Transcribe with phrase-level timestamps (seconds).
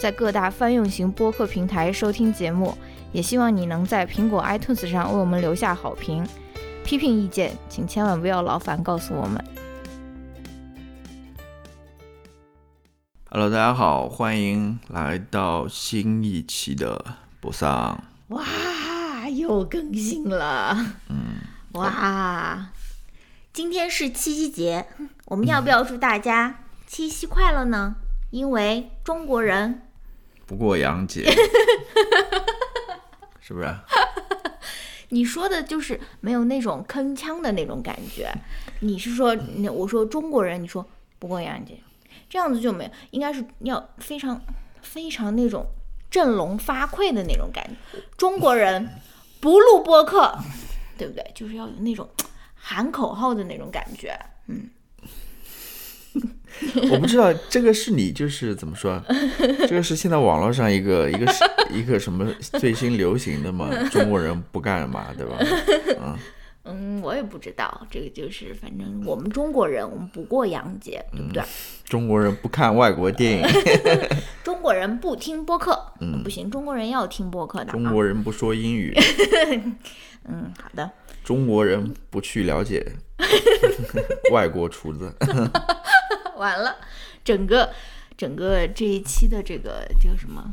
[0.00, 2.74] 在各大泛用型播客平台收听节目。
[3.12, 6.26] 也希望你能在苹果 iTunes 上为我们留下好评。
[6.82, 9.44] 批评意见，请千万不要劳烦告诉我们。
[13.28, 17.04] Hello，大家好，欢迎来到新一期的
[17.38, 18.02] 播桑。
[18.28, 18.42] 哇，
[19.28, 20.94] 又更新了！
[21.10, 21.42] 嗯，
[21.72, 22.70] 哇，
[23.52, 24.86] 今天是七夕节，
[25.26, 27.96] 我们要不要祝大家七夕快乐呢？
[28.30, 29.82] 因为中国人
[30.50, 31.30] 不过洋节，
[33.40, 33.72] 是不是？
[35.10, 38.28] 你说的就是没有那种铿锵的那种感觉。
[38.80, 39.32] 你是说，
[39.72, 40.84] 我说中国人，你说
[41.20, 41.78] 不过洋节，
[42.28, 44.42] 这样子就没有，应该是要非常
[44.82, 45.64] 非常那种
[46.10, 48.00] 振聋发聩的那种感觉。
[48.16, 48.88] 中国人
[49.38, 50.36] 不录播客，
[50.98, 51.24] 对不对？
[51.32, 52.10] 就是要有那种
[52.56, 54.18] 喊口号的那种感觉。
[54.48, 54.68] 嗯，
[56.90, 59.02] 我不知道这个是你就是怎么说？
[59.68, 63.70] 这个是现在网络上一个一个是一个什么最新流行的嘛？
[63.90, 65.36] 中国人不干嘛，对吧？
[66.00, 66.16] 嗯
[66.64, 71.42] 嗯，我也不知道，这个就是反正我们中国人，我们不过洋节，对不对？
[71.84, 73.46] 中国人不看外国电影，
[74.44, 77.72] 中国人不听播客， 嗯，不行，中国人要听播客的、啊。
[77.72, 78.94] 中国人不说英语，
[80.28, 80.88] 嗯，好的。
[81.24, 82.84] 中国人不去了解
[84.32, 85.12] 外国厨子。
[86.40, 86.76] 完了，
[87.22, 87.70] 整个
[88.16, 90.52] 整个这一期的这个叫什么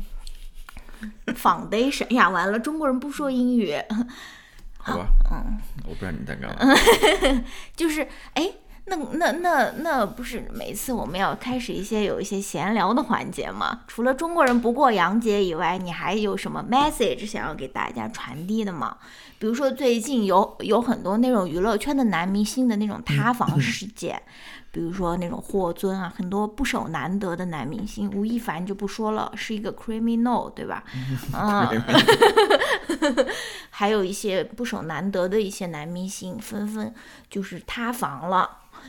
[1.28, 2.28] foundation 呀？
[2.28, 3.74] 完了，中国人不说英语，
[4.76, 6.74] 好吧，嗯，我不知道你在干嘛。
[7.74, 8.52] 就是哎，
[8.84, 13.80] 那那那那不是每次我们要开始一些有一些闲聊的环节吗？
[13.86, 18.98] 除了中国人不过洋节以外，你还有什么 message 想要给大家传递的吗？
[19.38, 24.20] 比如说最近有有很多那种娱乐圈的男明星的那种塌房事件。
[24.78, 30.84] 比如说那种霍尊啊，很多不守难得的男明星，吴亦凡就不说了，是一个 criminal，对吧？
[31.34, 31.66] 嗯，
[33.70, 36.94] 还有一些不守难得的一些男明星纷纷
[37.28, 38.48] 就是塌房了。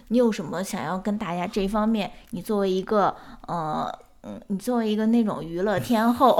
[0.09, 2.11] 你有什么想要跟大家这方面？
[2.29, 3.15] 你作为一个
[3.47, 6.39] 呃嗯，你作为一个那种娱乐天后，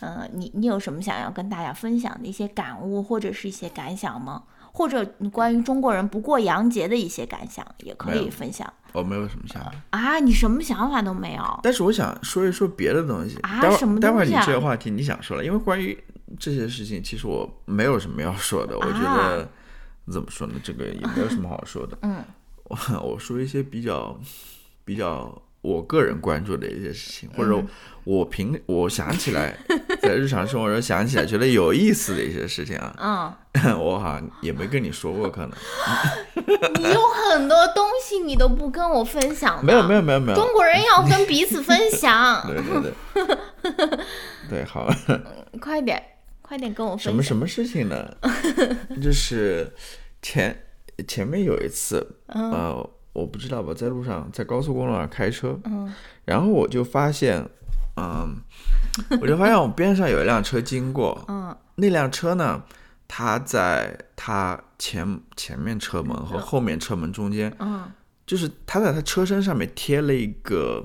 [0.00, 4.42] 嗯、 呃，你你有什么想要跟大家分享的一些感悟或者是一些感想吗？
[4.72, 8.72] 或者你关于中国人不过洋节的一些感想也可以分享。
[8.92, 11.60] 我没有什么想法啊，你什么想法都没有。
[11.62, 13.38] 但是我想说一说别的东西。
[13.42, 14.32] 啊，待会什么待会儿你？
[14.44, 15.96] 这个话题你想说了，因为关于
[16.38, 18.76] 这些事情，其实我没有什么要说的。
[18.76, 19.48] 我觉得、
[20.10, 21.94] 怎么说呢，这个也没有什么好说的。
[21.96, 22.24] 啊嗯，
[22.64, 24.18] 我我说一些比较
[24.84, 27.62] 比较我个人关注的一些事情，或者
[28.02, 29.56] 我平我想起来
[30.02, 35.50] 在日常生活中想起来觉得有意思的一些事情啊，嗯， 我好像也没跟你说过，可能
[36.78, 37.00] 你有
[37.30, 39.62] 很多东西你都不跟我分享的。
[39.62, 40.36] 没有没有没有没有。
[40.38, 42.46] 中国人要跟彼此分享。
[42.46, 43.98] 对 对对，
[44.48, 44.90] 对好。
[45.60, 46.02] 快点，
[46.42, 47.12] 快点跟我分享。
[47.12, 48.08] 什么什么事情呢？
[49.02, 49.70] 就是
[50.22, 50.64] 前
[51.06, 55.92] 前面有一次，嗯呃，我不知道吧，在路上在高速公路上开车，嗯
[56.24, 57.44] 然后我就发现，
[58.00, 61.56] 嗯，我就发现我边上有一辆车经过， 嗯。
[61.76, 62.62] 那辆车呢，
[63.06, 67.90] 它在它前前面车门和后面车门中间，嗯。
[68.26, 70.84] 就是它在它车身上面贴了一个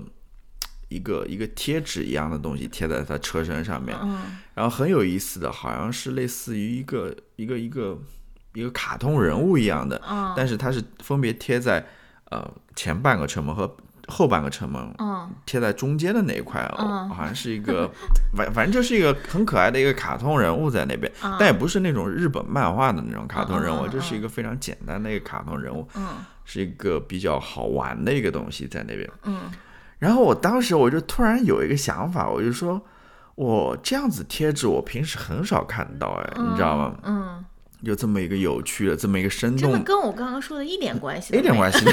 [0.90, 4.38] 一个一个贴纸一样的东西贴在它车身上面，嗯。
[4.54, 7.98] 然后很有意思的，好像是类似于一个一个一个
[8.54, 10.34] 一个卡通人物一样的，嗯。
[10.36, 11.86] 但是它是分别贴在
[12.32, 13.76] 呃前半个车门和
[14.08, 15.30] 后半个城门嗯。
[15.46, 17.10] 贴在中间的那一块，哦嗯。
[17.10, 17.90] 好像是一个
[18.36, 21.36] 反反正就是一个很可爱的一个卡通人物在那边，嗯。
[21.40, 26.08] 但也不是那种日本漫画的那种卡通人物，就是一个非常简单的一个卡通人物，嗯。
[26.44, 29.10] 是一个比较好玩的一个东西在那边。
[29.24, 29.52] 嗯。
[29.98, 32.80] 然后我当时我就突然有一个想法，我就说，
[33.36, 36.96] 我这样子贴纸我平时很少看到，哎，你知道吗？
[37.04, 37.44] 嗯，
[37.82, 41.36] 有这么一个有趣的，这么一个生动，真的跟我刚刚说的一点关系。
[41.36, 41.84] 一点关系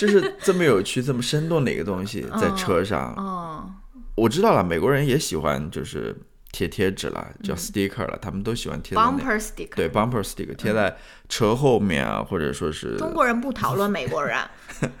[0.00, 3.12] 就是这么有趣、这么生动的一个东西在车上。
[3.16, 3.70] 哦
[4.16, 6.14] 我知道了，美国人也喜欢，就是
[6.52, 10.94] 贴贴纸了，叫 sticker 了，他们都喜欢贴在 bumper sticker，对 bumper sticker 贴在
[11.26, 14.36] 车后面啊，或者说是中国人不讨论美国人，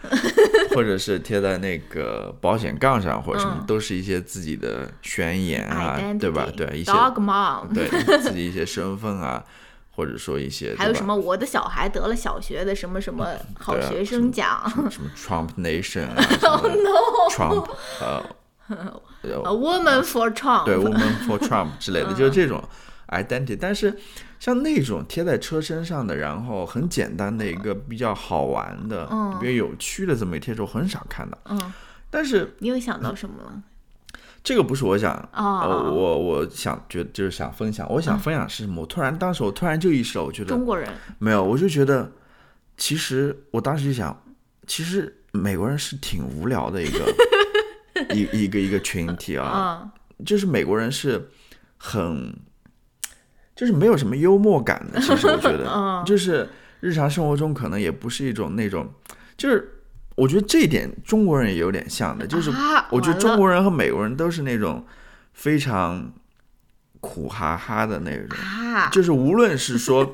[0.74, 6.46] 或者是贴在那个保险杠上或者什么，都是一些自己的宣言啊，对吧？
[6.56, 7.88] 对一些 dog mom，对
[8.22, 9.44] 自己一些身份啊，
[9.90, 13.26] 或者说一些还有什么我的小孩得了小学的什么什么
[13.58, 16.16] 好学生奖，什么 Trump Nation 啊，
[17.30, 17.68] Trump
[18.00, 18.24] 呃。
[19.22, 22.62] A woman for Trump，对，woman for Trump 之类的， 就是这种
[23.08, 23.58] identity。
[23.60, 23.98] 但是
[24.38, 31.36] 像那种贴在车身上的，然后很简单的一个比较好玩的、嗯比较有趣的这么一贴纸，我很少看到。
[31.46, 31.72] 嗯，
[32.08, 33.62] 但是你又想到什么了？
[34.42, 37.86] 这个不是我想，哦，我我想觉得就是想分享。
[37.90, 38.80] 我想分享是什么？
[38.82, 40.88] 我突然当时我突然就意识到，我觉得中国人
[41.18, 42.10] 没有，我就觉得
[42.76, 44.22] 其实我当时就想，
[44.66, 47.00] 其实美国人是挺无聊的一个。
[48.14, 49.92] 一一个一个群体啊，
[50.24, 51.28] 就是美国人是
[51.76, 52.34] 很，
[53.54, 54.98] 就是没有什么幽默感的。
[55.00, 56.48] 其实我觉得， 就是
[56.80, 58.88] 日常生活中可能也不是一种那种，
[59.36, 59.79] 就是
[60.20, 62.50] 我觉得这一点中国人也有点像的，就是
[62.90, 64.84] 我觉得中国人和美国人都是那种
[65.32, 66.12] 非常
[67.00, 68.38] 苦哈哈的那种，
[68.92, 70.10] 就是无论是说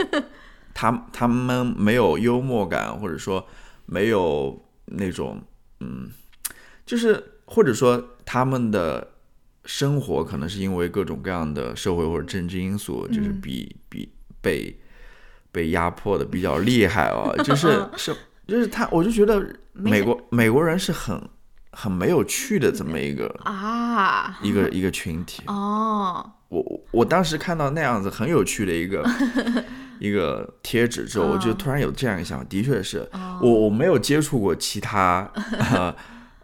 [0.73, 3.47] 他他们没有幽默感，或者说
[3.87, 5.43] 没有那种
[5.81, 6.11] 嗯，
[6.85, 7.33] 就是。
[7.49, 9.13] 或者说他们的
[9.65, 14.77] 生活可能是因为各种各样的社会或者政治因素，就是比比被
[15.53, 18.13] 被压迫的比较厉害啊，就是 是
[18.47, 21.21] 就是他，我就觉得美国美国人是很
[21.73, 26.33] 很没有趣的这么一个啊一个一个群体哦。
[26.49, 29.05] 我我当时看到那样子很有趣的一个
[29.99, 33.09] 一个贴纸之后，我就突然有这样一想，的确是
[33.43, 35.31] 我我没有接触过其他。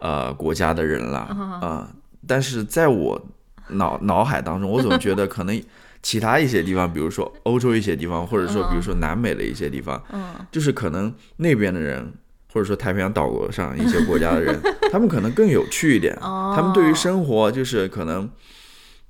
[0.04, 1.20] 呃，国家的人了
[1.62, 1.88] 啊，
[2.26, 3.24] 但是在我
[3.68, 5.62] 脑脑海当中，我总觉得可能
[6.02, 12.12] 其他一些地方，比如说欧洲一些地方，或者说比如说南美的一些地方，嗯，就是可能那边的人，
[12.52, 14.60] 或者说太平洋岛国上一些国家的人，
[14.90, 18.28] 他们可能更有趣一点，他们对于生活就是可能，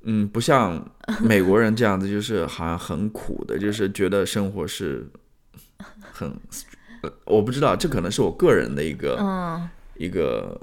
[0.03, 0.87] 嗯，不像
[1.21, 5.09] 美国人这样子，就是好像很苦的，就是觉得生活是
[6.13, 6.31] 很，
[7.25, 9.61] 我不知道，这可能是我个人的一个
[9.97, 10.61] 一个。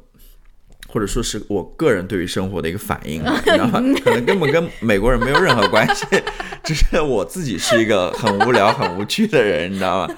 [0.91, 3.79] 或者说是我个人对于生活的一个反应， 你知道吗？
[4.03, 6.03] 可能根本跟美国人没有任何关系，
[6.65, 10.15] 只是我自己是一个很无聊、很无趣的人，你知道吗？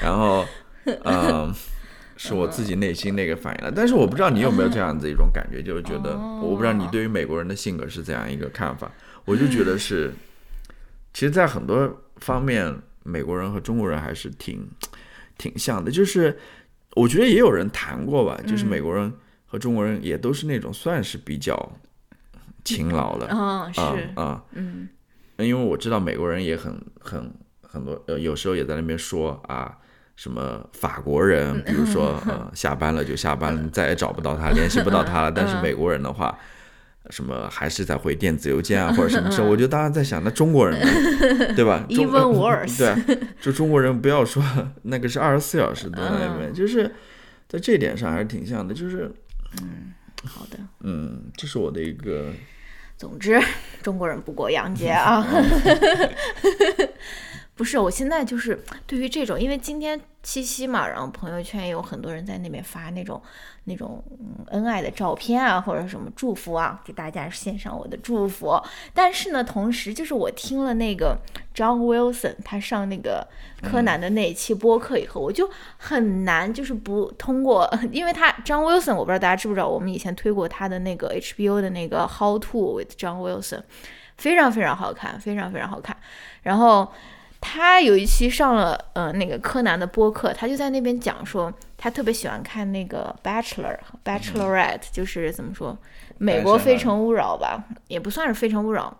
[0.00, 0.46] 然后，
[1.04, 1.54] 嗯，
[2.16, 3.70] 是我自己内心那个反应了。
[3.70, 8.90] 但是我不知道你有没有这样子一种感觉，就是觉得我不知道你对于美国人的性格是怎样一个看法。
[9.26, 10.10] 我就觉得是，
[11.12, 14.66] 其实，在很多方面，美国人和中国人还是挺
[15.36, 15.90] 挺像的。
[15.90, 16.38] 就是
[16.94, 19.12] 我觉得也有人谈过吧，就是美国人。
[19.54, 21.54] 和中国人也都是那种算是比较
[22.64, 23.80] 勤劳的啊，是
[24.16, 24.88] 啊，嗯，
[25.36, 29.78] 因为我知道美国人也很很很多，呃，有时候也在那边说啊，
[30.16, 35.30] 什么法国人，比如说 呃，下班了就下班了，你再也找不到他，联系不到他了。
[35.30, 36.36] 但是美国人的话，
[37.10, 39.40] 什么还是在回电子邮件啊， 或者什么事。
[39.40, 41.86] 我就当然在想，那中国人呢，对吧？
[41.90, 44.42] Even worse，对，就中国人不要说
[44.82, 46.92] 那个是二十四小时都在那边，就是
[47.46, 49.08] 在这点上还是挺像的，就是。
[49.62, 49.92] 嗯，
[50.24, 50.58] 好的。
[50.80, 52.32] 嗯，这是我的一个。
[52.96, 53.40] 总之，
[53.82, 55.26] 中国人不过洋节啊。
[57.56, 63.22] 不是，我现在就是对于这种，因为今天七夕嘛，然后朋友圈也有很多人在那边发那种
[63.64, 64.02] 那种
[64.48, 68.60] 恩爱的照片啊，或者什么祝福啊，给大家献上我的祝福。
[68.92, 71.16] 但是呢，同时就是我听了那个
[71.54, 73.24] John Wilson 他上那个
[73.62, 83.62] 柯南的那一期播客以后，我就很难就是不通过， 因为他 John Wilson 我不知道大家知不知道，我们以前推过他的那个 HBO 的那个 How to with John Wilson，
[84.18, 85.96] 非常非常好看，非常非常好看。
[86.42, 86.92] 然后。
[87.46, 95.76] 他有一期上了呃那个柯南的播客，他就在那边讲说，他特别喜欢看那个 Bachelor 和 Bachelorette，就是怎么说，
[96.16, 98.96] 美国非诚勿扰吧，也不算是非诚勿扰，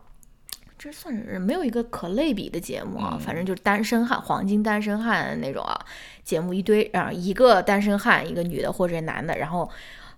[0.79, 5.81] 这算是没有一个可类比的节目啊，反正就是单身汉、黄金单身汉那种啊，
[6.23, 9.69] 节目一堆啊，一个单身汉，一个女的或者男的，然后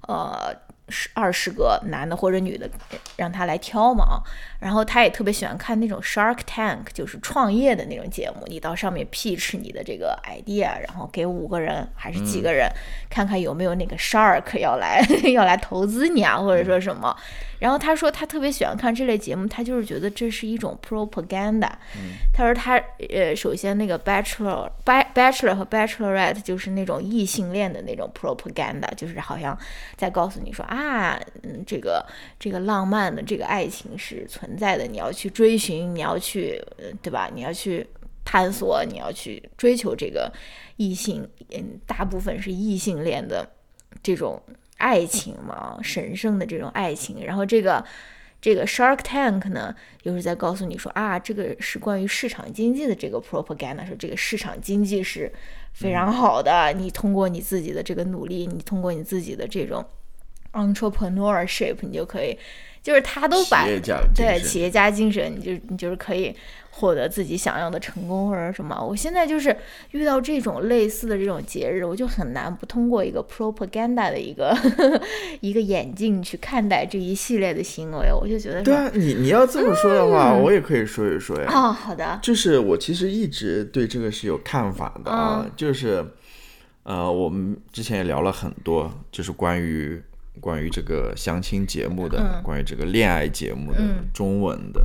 [0.09, 0.53] 呃。
[0.89, 2.69] 十二十个男的或者女的，
[3.17, 4.23] 让他来挑嘛。
[4.59, 8.45] 然后他也特别喜欢看那种 Shark Tank，就是创业的那种节目。
[8.47, 12.71] 你到上面 pitch 你的这个 idea，然后给五个人还是几个人，
[13.11, 15.01] 看看有没有那个 Shark 要来
[15.33, 17.15] 要来投资你啊，或者说什么。
[17.59, 21.71] 然后他说他特别喜欢看这类节目，他就是觉得这是一种 propaganda。
[22.33, 29.59] 他说他呃，首先那个 bachelor、bachelor 和 bachelorette 就是那种异性恋的那种 propaganda，就是好像
[29.97, 30.87] 在告诉你说啊。
[30.87, 32.07] 啊，嗯，这个
[32.39, 36.63] 这个浪漫的这个爱情是存在的，你要去追寻，你要去，
[37.03, 37.29] 对吧？
[37.35, 37.87] 你要去
[38.25, 40.33] 探索，你要去追求这个
[40.77, 43.47] 异性，嗯，大部分是异性恋的
[44.03, 44.41] 这种
[44.77, 47.25] 爱情嘛，神圣的这种爱情。
[47.25, 47.85] 然后这个。
[48.39, 55.33] 这个 Shark Tank 呢，又是在告诉你说啊，这个是关于市场经济的这个 propaganda，说这个市场经济是
[55.73, 56.73] 非常好的。
[56.75, 59.85] 你通过你自己的这个努力，你通过你自己的这种
[60.53, 62.39] entrepreneurship，你就可以，
[62.87, 63.67] 就是他都把
[64.15, 66.33] 对企业家精神，你就你就是可以。
[66.79, 69.57] 获得自己想要的成功或者什么，我现在就是
[69.93, 74.55] 遇到这种类似的这种节日，我就很难不通过一个 propaganda 的一个
[75.41, 81.51] 一个眼镜去看待这一系列的行为，我就觉得对啊，你你要这么说的话，我也可以说一说呀。
[81.51, 86.05] 哦，好的，就是我其实一直对这个是有看法的啊，就是
[86.83, 89.99] 呃，我们之前也聊了很多，就是关于
[90.41, 93.79] 关于这个相亲节目的，关于这个恋爱节目的
[94.13, 94.85] 中文的。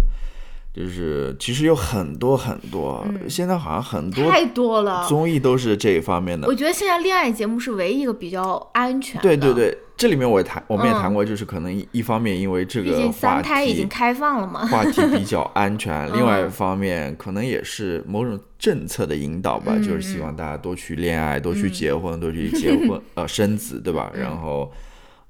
[0.74, 6.48] 就是其实有很多很多，现在好像很多太多了综艺都是这一方面的。
[6.48, 9.22] 我觉得现在恋爱节目是唯一一个比较安全。
[9.22, 24.10] 对对对，这里面我也谈，我们也谈过，就是可能一方面因为这个三胎已经开放了嘛， 话题比较安全； 另外一方面可能也是某种政策的引导吧，就是希望大家多去恋爱，多去结婚，多去结婚 呃生子，对吧？
[24.16, 24.72] 然后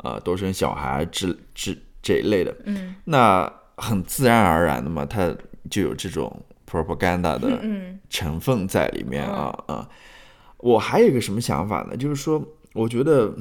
[0.04, 2.56] 呃多生小孩之之这一类的。
[2.66, 3.52] 嗯，那。
[3.78, 5.36] 很自然而然的嘛，它
[5.68, 6.40] 就有这种
[6.70, 7.60] propaganda 的
[8.12, 9.90] 成分在里面啊啊！
[10.58, 11.98] 我还有一个什么想法呢？
[11.98, 13.34] 就是说，我觉得，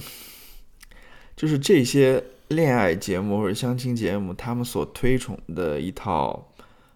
[1.37, 6.51] 就是这些恋爱节目或者相亲节目，他们所推崇的一套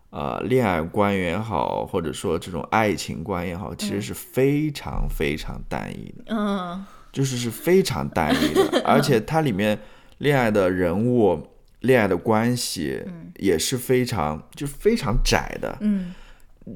[0.09, 6.25] 呃恋爱观也好，或者说这种爱情观也好，其实是非常非常单一的。
[6.29, 6.83] 嗯，
[7.15, 9.79] 就是是非常单一的，而且它里面
[10.19, 11.49] 恋爱的人物。
[11.85, 12.99] 恋爱的关系
[13.37, 16.15] 也是非常就非常窄的，嗯，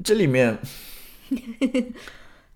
[0.03, 0.55] 这里面，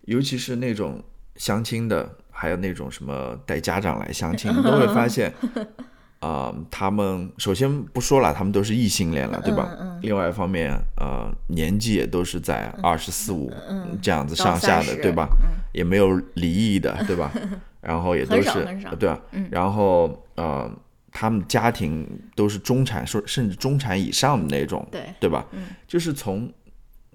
[0.05, 1.03] 尤其是那种
[1.35, 5.33] 相亲的，还有那种什么带家长来相亲，都会发现，
[6.21, 9.75] 啊，他们首先不说了，他们都是异性恋了，对吧？
[10.03, 13.51] 另外一方面，呃，年纪也都是在二十四五
[13.99, 15.27] 这样子上下的，对吧？
[15.71, 17.31] 也没有离异的，对吧？
[17.83, 18.49] 然后也都是
[18.97, 19.21] 对啊，
[19.51, 20.71] 然后呃。
[21.15, 25.45] 他们家庭都是中产，说甚至中产以上的那种，对对吧？
[25.51, 26.51] 嗯，就是从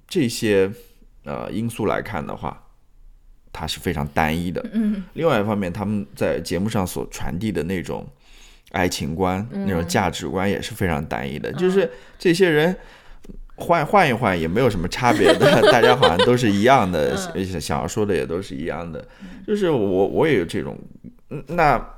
[0.07, 0.71] 这些
[1.25, 2.65] 呃因素来看的话，
[3.53, 4.65] 它是非常单一的。
[4.73, 8.07] 嗯，另外一方面，他们在节目上所传递的那种
[8.71, 11.53] 爱情观、那种价值观也是非常单一的。
[11.55, 12.77] 就是这些人
[13.59, 17.17] 换换一换也没有什么差别的， 大家好像都是一样的，
[17.61, 19.07] 想要说的也都是一样的。
[19.47, 20.79] 就是我我也有这种，
[21.49, 21.95] 那。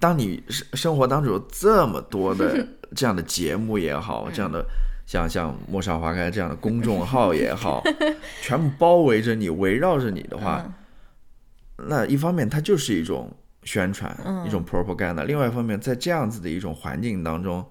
[0.00, 2.66] 当你生生活当中有这么多的
[2.96, 4.64] 这样的节目也好，这样的
[5.06, 7.80] 像像《陌上花开》这样的公众号也好，
[8.42, 10.68] 全部包围着你、围绕着你的话，
[11.88, 14.12] 那一方面它就是一种宣传，
[14.44, 17.64] 一种 propaganda；，另外一方面，在这样子的一种环境当中，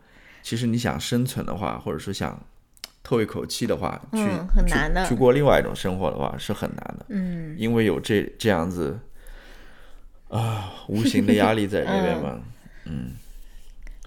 [0.43, 2.39] 其实你想生存的话，或者说想
[3.01, 4.19] 透一口气的话，去
[4.55, 7.05] 很难的，去过另外一种生活的话，是很难的。
[7.09, 8.99] 嗯，因为有这这样子。
[10.29, 12.39] 啊，无形的压力在那边嘛，
[12.85, 13.11] 嗯，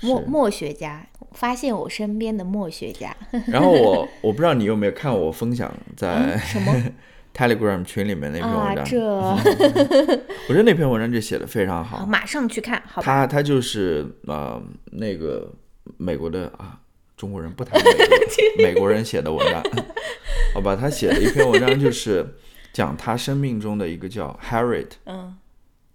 [0.02, 3.14] 墨墨学家发现我身边的墨学家，
[3.46, 6.72] 然后我我不知道你有没有看我分享在什么？
[7.32, 14.60] Telegram 群里面那篇文章，这，我觉得那篇文章就写的非常好，马上去看，好，他他就是啊
[14.92, 15.52] 那个
[15.96, 16.80] 美国的啊
[17.16, 19.62] 中国人不谈美国美国人写的文章，
[20.54, 22.26] 好吧，他写了一篇文章就是
[22.72, 25.36] 讲他生命中的一个叫 Harriet，嗯。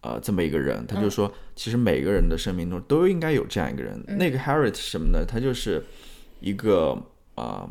[0.04, 4.04] 呃，这么一个人，他就说，其实每个人的生命中都应该有这样一个人。
[4.08, 5.24] 那个 Harriet 是什么呢？
[5.24, 5.86] 他就是
[6.40, 7.00] 一个
[7.36, 7.70] 啊，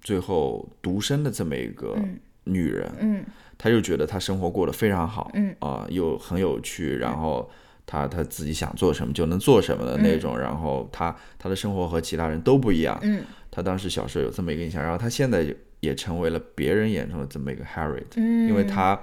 [0.00, 1.98] 最后独身的这么一个
[2.44, 2.92] 女人。
[3.00, 3.24] 嗯，
[3.58, 5.32] 他就觉得他生活过得非常好。
[5.34, 7.50] 嗯，啊，又很有趣，然后
[7.86, 10.38] 他他自己想做什么就能做什么的那种。
[10.38, 12.98] 然后他他的生活和其他人都不一样。
[13.02, 15.46] 嗯，他当时小时候有这么一个印象，然后他现在
[15.80, 18.04] 也成为了别人眼中的这么一个 Harriet。
[18.16, 19.00] 嗯，因为他。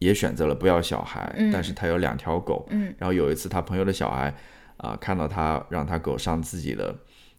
[0.00, 2.66] 也选择了不要小孩，但是他有两条狗。
[2.68, 4.34] 嗯，然后有一次他朋友的小孩
[4.76, 6.94] 啊，看到他让他狗上自己的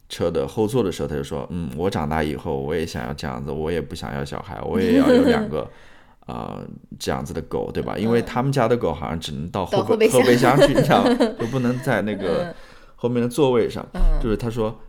[0.10, 5.70] 车的后座的时候，他就说：“嗯，我长大以后我也想要这样子，我也不想要小孩，我也要有两个
[6.26, 6.62] 啊
[7.00, 7.98] 这样子的狗，对吧？
[7.98, 11.16] 因为他们家的狗好像只能到后备后备箱去，你知道吗？
[11.40, 12.54] 就不能在那个
[12.96, 13.86] 后面的座位上。
[14.22, 14.80] 就是他说。”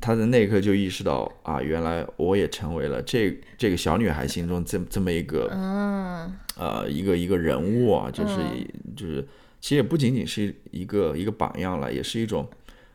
[0.00, 5.50] 他在那一刻就意识到啊，原来我也成为了这这个小女孩心中这这么一个，
[6.56, 8.38] 呃，一个一个人物啊，就是
[8.96, 9.20] 就是
[9.60, 12.48] 其实也不仅仅是一个一个榜样了，也是一种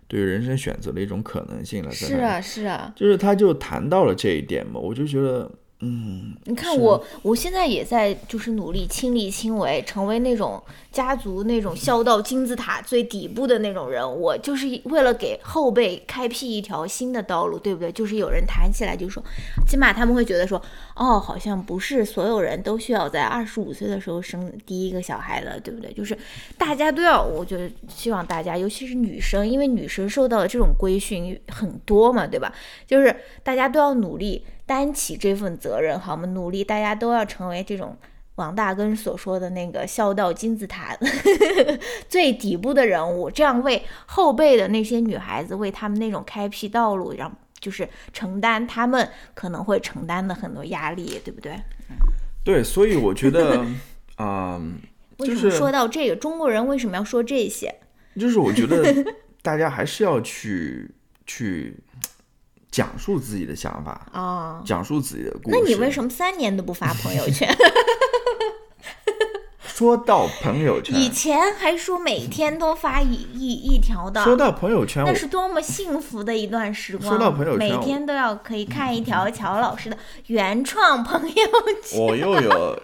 [0.08, 1.92] 对于人生选择的一种可能性了。
[1.92, 5.52] 是啊，是啊，就是他就谈到了这一点嘛，我就觉得。
[5.80, 10.60] 嗯，你看我，我现在也在就是努力亲力亲为，成为那种
[10.92, 14.04] 家族那种孝道金字塔最底部的那种人。
[14.04, 17.92] 我就是为了给后辈开辟一条新的道路，对不对？
[17.92, 19.22] 就是有人谈起来就说，
[19.68, 20.60] 起码他们会觉得说，
[20.96, 25.94] 哦，好像不是所有人都需要在二十五岁的时候生第一个小孩的，对不对？
[25.94, 26.18] 就是
[26.58, 32.52] 大家都要，我觉得希望大家，尤其是女生，因为女生受到的这种规训很多嘛，对吧？
[32.88, 34.44] 就是大家都要努力。
[34.68, 36.28] 担起这份责任，好吗？
[36.28, 37.98] 努力，大家都要成为这种
[38.36, 40.96] 王大根所说的那个孝道金字塔
[42.10, 51.58] 最底部的人物，这样为后辈的那些女孩子，为他们那种开辟道路，让就是承担他们可能会承担的很多压力，对不对？
[52.44, 53.66] 对，所以我觉得，
[54.18, 54.62] 啊，
[55.20, 57.74] 为什么说到这个，中国人为什么要说这些？
[58.20, 60.92] 就是我觉得 大家还是要去
[61.26, 61.78] 去。
[62.78, 65.58] 讲述自己的想法啊，讲述自己的故事。
[65.60, 67.50] 那你为什么三年都不发朋友圈？
[69.66, 74.24] 说到朋友圈，以前还说每天都发一一一条的。
[74.24, 77.10] 说到朋友圈，那是多么幸福的一段时光。
[77.10, 81.36] 说到朋友圈，每天都要可以看一条乔老师的原创朋友
[81.84, 81.98] 圈。
[82.00, 82.80] 我又有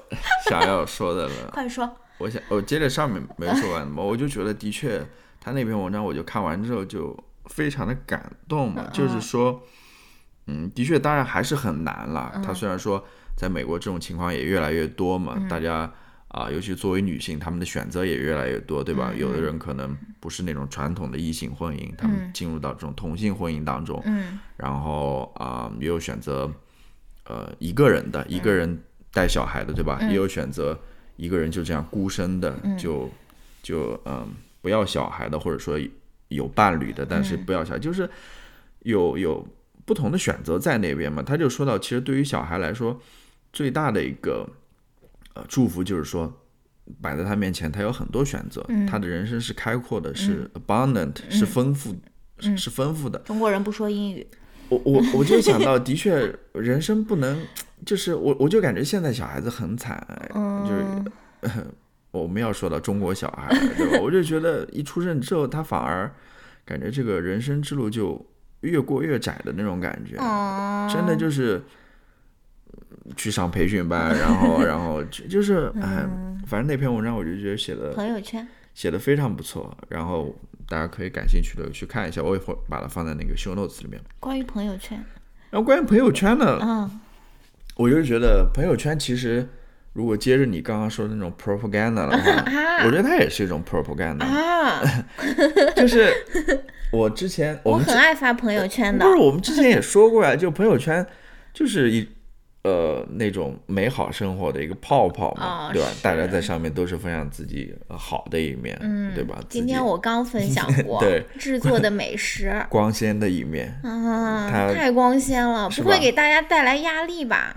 [0.49, 1.87] 想要说的了， 快说！
[2.17, 5.05] 我想我接着上面没说完嘛，我就觉得的确，
[5.39, 9.51] 他那篇文章我就看完之后就非常的感动嘛，就是说。
[9.51, 9.69] 嗯，
[10.75, 12.41] 的确，当然还是很难了。
[12.45, 13.03] 他虽然说
[13.35, 15.91] 在美国这种情况也越来越多嘛，大家
[16.27, 19.13] 啊，尤其作为女性，她们的选择也越来越多，对吧？
[19.15, 24.03] 有的人可能不是那种传统的异性婚姻，他们进入到这种同性婚姻当中，
[24.57, 26.51] 然后啊，也有选择
[27.25, 28.77] 呃一个人的，一个人
[29.13, 29.99] 带小孩的，对吧？
[30.09, 30.77] 也有选择
[31.15, 33.09] 一个人就这样孤身的，就
[33.61, 34.27] 就嗯
[34.61, 35.79] 不要小孩的，或者说
[36.27, 38.09] 有伴侣的，但是不要小孩，就是
[38.79, 39.47] 有有。
[39.85, 43.01] 不同的选择在那边嘛，他就说到，其实对于小孩来说，
[43.51, 44.47] 最大的一个
[45.33, 46.41] 呃祝福就是说，
[47.01, 51.93] 摆在他面前，他有很多选择，他的人生是开阔的，是 abundant，是丰富，
[52.39, 53.19] 是丰富的。
[53.19, 54.25] 中国人不说英语，
[54.69, 57.45] 我我我就想到，的确，人生不能，
[57.85, 60.01] 就是我我就感觉现在小孩子很惨，
[60.67, 61.65] 就是
[62.11, 63.99] 我们要说到中国小孩，对吧？
[64.01, 66.09] 我就觉得一出生之后，他反而
[66.63, 68.25] 感觉这个人生之路就。
[68.63, 70.17] 越过越窄的那种感觉，
[70.93, 71.61] 真的就是
[73.15, 76.05] 去上培训班，然后，然后就就是 哎，
[76.47, 80.35] 反正那篇文章我就觉得写的朋友圈写的非常不错，然后
[80.67, 84.01] 大家可以感兴趣的去看一下，我也会把它放在那个 show notes 里面。
[84.19, 84.97] 关于朋友圈，
[85.49, 86.99] 然后关于朋友圈呢，嗯，
[87.75, 89.47] 我就觉得朋友圈其实
[89.93, 92.43] 如果接着你刚刚说的那种 propaganda 的话，
[92.85, 94.81] 我觉得它也是一种 propaganda 啊，
[95.75, 96.11] 就是。
[96.91, 101.03] 我之前我很爱发朋友圈的，不是我们之前也说过呀，就朋友圈
[101.51, 102.07] 就是一
[102.63, 105.87] 呃那种美好生活的一个泡泡嘛，对吧？
[106.01, 108.77] 大家在上面都是分享自己好的一面，
[109.13, 109.37] 对吧？
[109.49, 117.53] 今天我刚分享过 对制作的美食， 光鲜的一面啊，太光鲜了，不会给大家带来压力吧？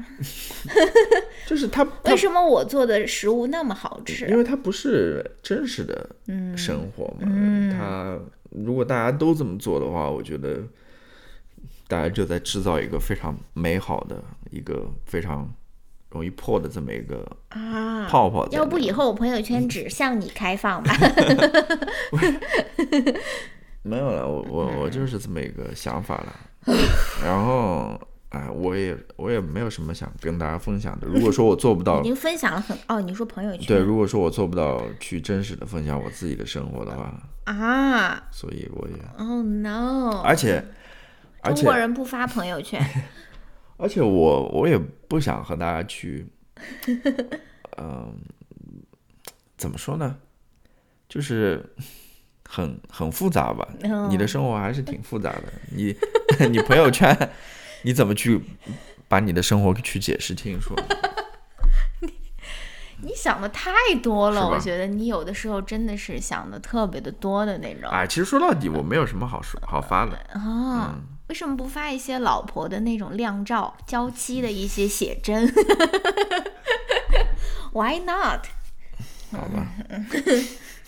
[1.47, 4.27] 就是他为什么我做的食物那么好吃？
[4.27, 6.09] 因为它不是真实的
[6.57, 7.29] 生活嘛，
[7.71, 8.19] 它。
[8.51, 10.61] 如果大家都这么做的话，我觉得
[11.87, 14.16] 大家就在制造一个非常美好的
[14.51, 15.53] 一个非常
[16.11, 18.47] 容易破的这么一个啊泡泡。
[18.51, 20.95] 要不以后我朋友圈只向你开放吧？
[23.83, 26.35] 没有了，我我我就是这么一个想法了。
[27.23, 27.99] 然后，
[28.31, 31.07] 哎，我也我也没有什么想跟大家分享的。
[31.07, 37.15] 如果说我做不到， 已经分享了很哦，你说朋友圈对，如果说我做不到去真实的分享我自己的生活的话。
[37.45, 40.21] 啊，所以我也，Oh no！
[40.25, 40.65] 而且，
[41.45, 42.85] 中国人不发朋友圈，
[43.77, 46.27] 而且我我也不想和大家去，
[47.79, 48.15] 嗯，
[49.57, 50.17] 怎么说呢？
[51.09, 51.65] 就是
[52.49, 53.67] 很很复杂吧。
[54.11, 55.45] 你的生活还是挺复杂的。
[55.77, 55.95] 你
[56.51, 57.17] 你朋友圈，
[57.83, 58.41] 你怎么去
[59.09, 60.75] 把你的生活去解释清楚？
[63.03, 63.71] 你想的太
[64.03, 67.91] 多了，我觉得你有的时候真的是想的特别的多的那种。
[67.91, 70.99] 哎，其实说到底，我没有什么好说好发的啊。
[71.29, 75.47] 为什么不发一些老婆的那种靓照、娇妻的一些写真？
[77.73, 78.47] Why not？
[79.33, 79.73] 好吧。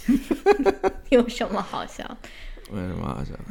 [1.10, 2.16] 有什么好笑？
[2.70, 3.44] 没什么好笑的。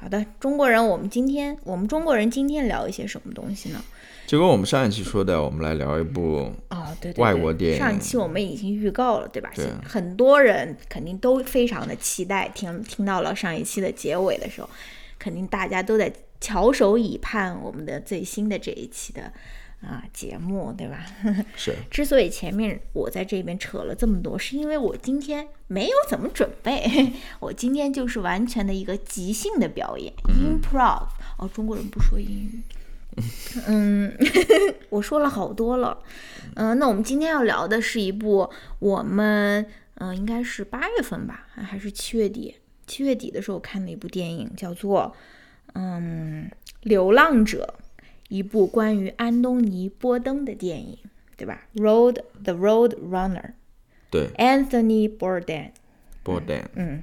[0.00, 3.82] 好的，中国人，我们今天我们中国人今天聊一些什么东西呢？
[4.26, 7.78] 就跟我们上一期说的，我们来聊一部啊，对外国电影。
[7.78, 9.50] 上一期我们已经预告了，对吧？
[9.54, 9.66] 对。
[9.84, 14.70] 很多人肯定都非常的期待，听听到了上一期的结尾的时候，
[15.20, 19.32] 肯定大家都在翘首以盼我们的最新的这一期的。
[19.82, 21.06] 啊，节目对吧？
[21.56, 21.74] 是。
[21.90, 31.06] 之所以前面我在这边扯了这么多，是因为我今天没有怎么准备， 我今天就是完全的一个即兴的表演，improv。
[31.38, 32.60] 哦，中国人不说英语。
[33.66, 34.14] 嗯，
[34.90, 36.02] 我说了好多了。
[36.56, 42.54] 嗯，那我们今天要聊的是一部我们嗯，应该是八月份吧，还是七月底？
[42.90, 45.14] 七月底的时候看的一部电影，叫做
[45.74, 46.50] 嗯，
[46.82, 47.76] 《流浪者》。
[48.28, 50.96] 一部关于安东尼·波登的电影，
[51.36, 53.54] 对吧？Road the Road Runner，
[54.08, 55.70] 对，Anthony Bourdain。
[56.24, 57.02] Bourdain，嗯，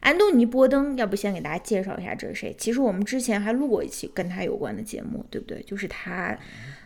[0.00, 2.54] 安东尼·波登，要不先给大家介绍一下这是谁？
[2.58, 5.62] 其实我们之前还录过一期跟他有关的节目，对不对？
[5.62, 6.38] 就是他，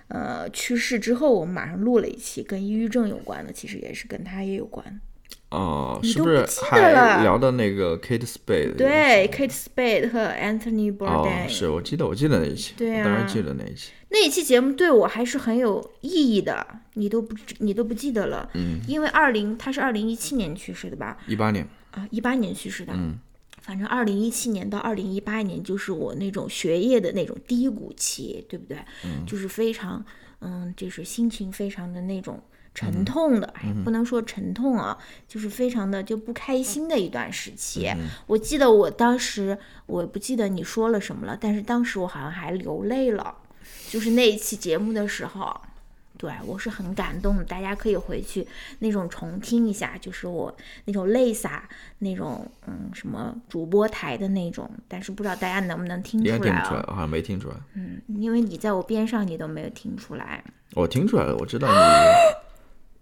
[0.07, 5.01] 呃，去世之后，我们马上录了一期跟抑郁症有关的，其实也是跟他也有关。
[5.53, 8.75] 哦，是不是还聊的那个 Kate Spade？
[8.75, 11.45] 对，Kate Spade 和 Anthony Bourdain。
[11.45, 13.91] 哦，是我记得，我记得那一期，对啊，当然记得那一期。
[14.09, 21.19] 那一期节目对我还是很有意义的，你都不你都不记得了，嗯，因为二零他是二零一七年去世的吧？
[21.27, 23.19] 一八年啊，一八年去世的，嗯，
[23.61, 28.79] 反正二零一七年到二零一八年就是我那种学业的那种低谷期，对不对？
[29.05, 30.03] 嗯，就是非常，
[30.41, 32.43] 嗯，就是心情非常的那种。
[32.75, 34.97] 沉痛的，哎，不能说沉痛啊，
[35.29, 37.91] 就是非常的就不开心的一段时期。
[38.27, 43.35] 我记得我当时，我不记得你说了什么了，但是当时我好像还流泪了，
[43.89, 45.61] 就是那一期节目的时候，
[46.17, 47.45] 对我是很感动的。
[47.45, 48.47] 大家可以回去
[48.79, 50.55] 那种重听一下，就是我
[50.87, 56.85] 那种泪洒那种，嗯，什么主播台的那种，但是不知道大家能不能听出来啊？
[56.89, 57.57] 好像没听出来。
[57.75, 60.43] 嗯，因为你在我边上，你都没有听出来。
[60.75, 62.42] 我听出来了，我知道你。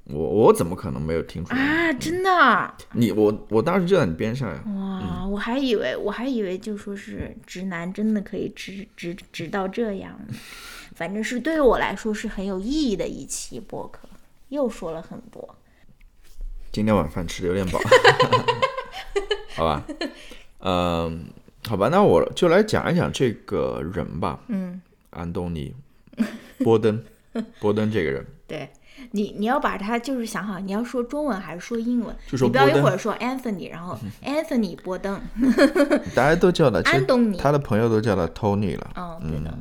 [0.05, 1.93] 我我怎么可能没有听出来啊？
[1.93, 2.75] 真的？
[2.93, 4.63] 你我我当时就在你边上呀。
[4.67, 10.19] 哇，我还以为我还以为就说是直男真的可以直直直到这样，
[10.97, 14.09] 反正是对我来说是很有意义的一期播客，
[14.49, 15.57] 又说了很多。
[16.73, 17.79] 今天晚饭吃的有点饱，
[19.55, 19.85] 好吧？
[20.61, 21.27] 嗯，
[21.67, 24.41] 好吧，那我就来讲一讲这个人吧。
[24.49, 25.75] 嗯，安东尼·
[26.65, 27.03] 波登，
[27.61, 28.27] 波登这个人。
[28.47, 28.69] 对。
[29.13, 32.15] 你你要把它就是想好，你要说中文还是说英文？
[32.27, 35.21] 就说你不要一会儿说 Anthony，然后 Anthony 波登，
[36.15, 38.91] 大家都叫他安东尼，他的朋友都叫他 Tony 了。
[39.23, 39.59] 嗯，对的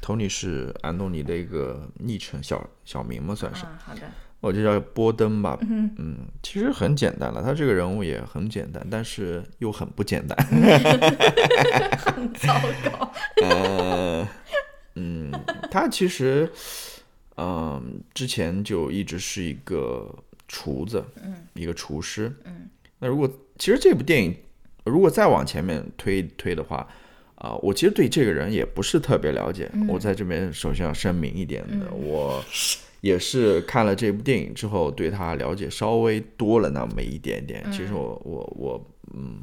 [0.00, 3.64] ，Tony 是安东尼的一个昵称，小小名嘛，算是。
[3.84, 4.00] 好的，
[4.40, 5.58] 我就叫波登吧。
[5.62, 10.36] 嗯嗯，其实很简单了，他这个人物也很简单，但是又很不简单。
[11.98, 13.12] 很糟糕。
[13.42, 14.26] 呃，
[14.94, 15.30] 嗯，
[15.70, 16.50] 他其实。
[17.40, 20.14] 嗯，之前就一直是一个
[20.46, 22.68] 厨子，嗯，一个厨师，嗯。
[22.98, 23.26] 那如果
[23.58, 24.36] 其实这部电影
[24.84, 26.86] 如果再往前面推一推的话，
[27.36, 29.70] 啊，我其实对这个人也不是特别了解。
[29.88, 32.44] 我在这边首先要声明一点的，我
[33.00, 37.64] 也是看了这部电影之后对他了解稍微多了那么一点点。
[37.72, 39.38] 其实我我我，嗯。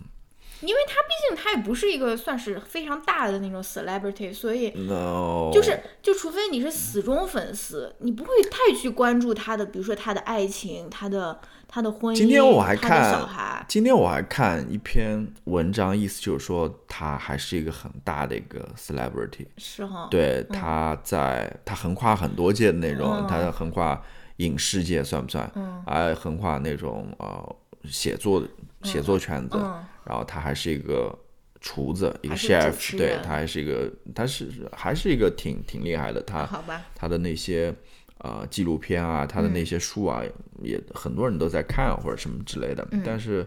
[0.62, 13.64] 因为他毕竟他也不是一个算是非常大的那种 celebrity，所以 no 就是就除非你是死忠粉丝，你不会太去关注他的，比如说他的爱情、他的他的婚姻、今天我还看小孩。
[13.68, 20.08] 今天我还看一篇文章，意思就是说他还是一个很大的一个 celebrity，是哈？
[20.10, 24.02] 对，他在他横跨很多届的那种，他横跨
[24.38, 25.52] 影视界算不算？
[25.56, 28.42] 嗯，还横跨那种呃写作
[28.82, 29.60] 写作圈子。
[30.08, 31.14] 然后他还是一个
[31.60, 36.22] 厨子，一个 chef，对他还是一个，他是还是一个挺挺厉害的。
[36.22, 36.48] 他
[36.96, 37.76] 他的那些
[38.20, 40.22] 呃纪录片啊，他的那些书啊，
[40.62, 42.88] 也很多人都在看或者什么之类的。
[43.04, 43.46] 但是，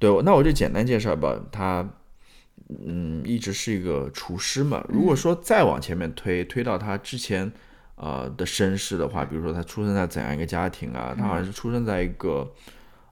[0.00, 1.38] 对，那我就简单介绍吧。
[1.52, 1.88] 他
[2.84, 4.84] 嗯，一直是一个厨师嘛。
[4.88, 7.52] 如果说再往前面推，推到他之前
[7.94, 11.14] 呃的身世的话，比如说他出生在怎样一个家庭啊？
[11.16, 12.50] 他好像是出生在一个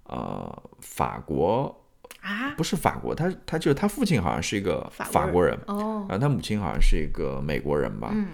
[0.08, 1.80] 呃法国。
[2.24, 5.54] 啊，不是法国，他他就是他父亲好像是一个法国人。
[5.66, 8.28] 哦，然后他母亲好像是一个美国人吧，嗯，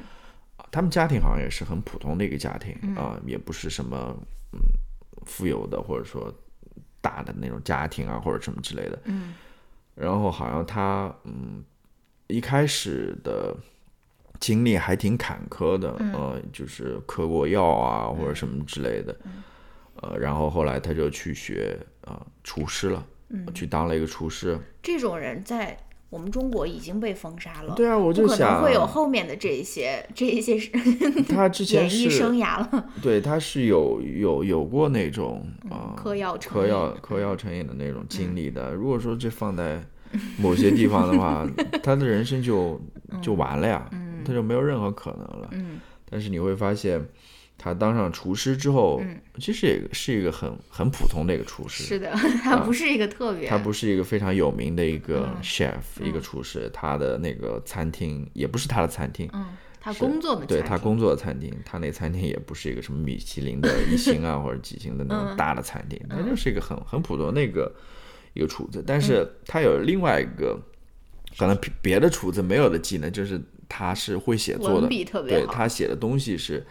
[0.71, 4.17] 他们家庭好像也是很普通的一个家庭啊，也不是什么
[4.53, 4.61] 嗯
[5.27, 6.33] 富有的或者说
[7.01, 9.35] 大的那种家庭啊或者什么之类的，嗯，
[9.97, 11.65] 然后好像他嗯
[12.29, 13.57] 一开始的
[14.39, 19.19] 经历还挺坎坷的，呃，就是嗑过药啊或者什么之类的，
[19.97, 23.05] 呃，然后后来他就去学啊厨师了。
[23.55, 24.59] 去当了一个厨师。
[24.83, 25.77] 这种人在
[26.09, 27.75] 我们中国已经被封杀了。
[27.75, 30.59] 对啊，我就想，不可能会有后面的这一些这一些
[31.29, 32.91] 他之前演艺生涯了。
[33.01, 38.73] 对，他是有有有过那种啊嗑药嗑药嗑药成瘾的那种经历的。
[38.75, 39.81] 如果说这放在
[40.39, 41.49] 某些地方的话，
[41.83, 42.81] 他的人生就
[43.23, 43.89] 就完了呀，
[44.25, 45.49] 他就没有任何可能了。
[45.53, 45.79] 嗯，
[46.11, 47.07] 但是你会发现。
[47.63, 49.03] 他当上厨师之后，
[49.39, 51.85] 其实也是一个很很普通的一个厨师。
[51.85, 52.11] 是的，
[52.43, 56.71] 他不是一个特别，他不是一个非常有名的一个 chef，一个厨师。
[56.73, 67.71] 他的那个餐厅也不是他的餐厅，嗯，他工作的对他工作的餐厅，他那餐厅也不是一个什么米其林的一星啊 或者几星的那种大的餐厅，他就是一个很很普通那个
[68.33, 68.83] 一个厨子。
[68.87, 70.59] 但是他有另外一个
[71.37, 74.89] 可能别的厨子没有的技能，就是他是会写作的，
[75.29, 76.65] 对他写的东西是。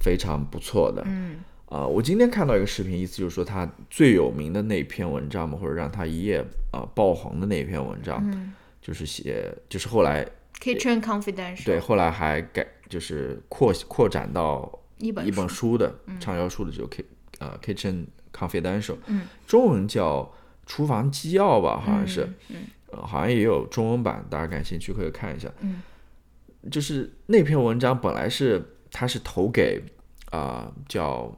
[0.00, 10.26] 非常不错的，嗯，啊，我今天看到一个视频，意思就是说他最有名的那篇文章嘛，或者让他一夜啊爆红的那篇文章，就是写，就是后来
[10.58, 15.76] Kitchen Confidential，对，后来还改，就是扩扩展到一本一本书。
[15.76, 17.04] 的畅销书的就 K
[17.38, 20.32] 呃 Kitchen Confidential，嗯，中文叫
[20.64, 25.82] 厨房机要吧，好像是，嗯，呃，好像也有中文版，大家感兴趣可以看一下，嗯，
[26.70, 28.76] 就是那篇文章本来是。
[28.90, 29.82] 他是投给
[30.30, 31.36] 啊叫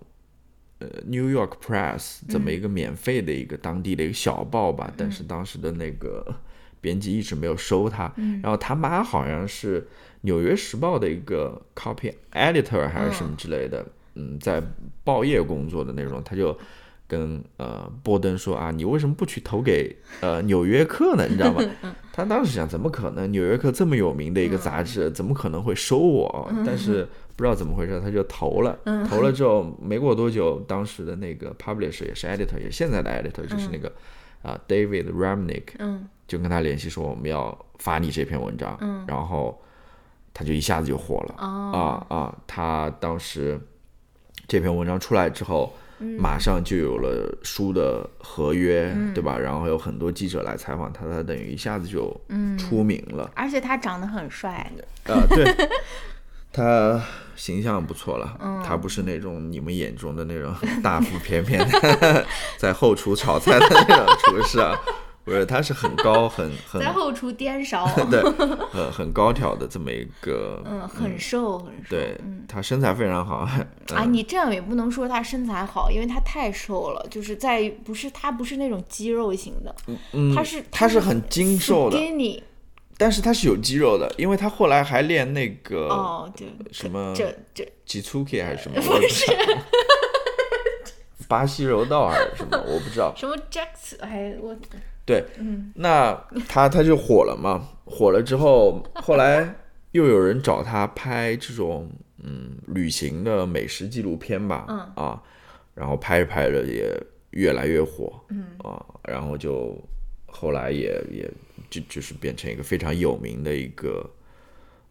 [0.79, 6.35] 呃 New York Press 这么一个免费的一个当地的一个小报吧，但是当时的那个
[6.81, 8.13] 编辑一直没有收他。
[8.43, 9.87] 然后他妈好像是
[10.23, 14.63] 纽约时报的一个 copy editor 还是什么之类的，嗯，在
[15.05, 16.59] 报业工作的那种，他就。
[17.13, 21.27] 跟呃波登说啊，你为什么不去投给呃纽约客呢？
[21.29, 21.63] 你知道吗？
[22.11, 23.31] 他当时想，怎么可能？
[23.31, 26.51] 纽约客这么有名的一个杂志，怎么可能会收我？
[26.65, 28.79] 但是不知道怎么回事，他就投了。
[29.11, 33.93] 投了之后，没过多久，当时的那个 publisher 也是 editor，也现在的 editor 就是那个
[34.41, 35.65] 啊 David Ramnick，
[36.27, 39.61] 就跟他联系说我们要发你这篇文章，然后
[40.33, 42.35] 他就一下子就火了啊啊！
[42.47, 43.61] 他当时
[44.49, 45.71] 这篇文章出来之后。
[46.19, 49.39] 马上就有了书的合约，对吧？
[49.39, 52.15] 然后有很多记者来采访他，他等于一下子就
[52.59, 53.31] 出名了。
[53.35, 54.71] 而且他长得很帅。
[55.05, 55.45] 啊，对，
[56.53, 57.03] 他
[57.35, 58.63] 形象不错了。
[58.65, 61.67] 他不是那种你们眼中的那种大腹便便
[62.59, 64.79] 在后厨炒菜的那种厨师啊。
[65.25, 68.21] 不是，他是很高，很很在后厨颠勺， 对，
[68.73, 74.05] 很，很高挑的这么一个，嗯，很瘦，很瘦，对，他身材非常好啊。
[74.05, 79.75] 你这样也不能说他身材好，因为他太瘦了，就是在不是他不是那种肌肉型的，
[80.13, 81.97] 嗯，他是他是很精瘦的，
[82.99, 89.27] 但是他是有肌肉的，因为他后来还练那个哦，对，什么这这基础 K 还是什么， 不是。
[91.29, 93.15] 巴西柔道还是什么，我不知道。
[93.17, 93.99] 什么 Jax？
[94.01, 94.55] 哎，我。
[95.05, 95.25] 对，
[95.75, 96.15] 那
[96.49, 99.55] 他他就火了嘛，火了之后，后来
[99.91, 101.91] 又有人找他拍这种
[102.23, 105.21] 嗯旅行的美食纪录片吧，啊，
[105.75, 106.89] 然后拍着拍着也
[107.31, 108.13] 越来越火，
[108.59, 109.77] 啊，然后就
[110.27, 111.29] 后来也也
[111.69, 114.09] 就就是变成一个非常有名的一个，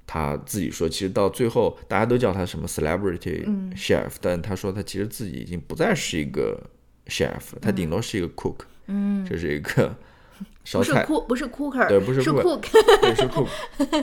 [0.06, 3.45] 他自己说，其实到最后大家都叫他什么 celebrity
[3.76, 6.62] chef，但他说他其实自己已经不再是一个
[7.08, 8.65] chef，他顶多是一个 cook。
[8.88, 9.96] 嗯，这是一个
[10.63, 12.62] 烧菜，不是 cooker，对，不是 cook，
[13.02, 13.48] 对，是 cook。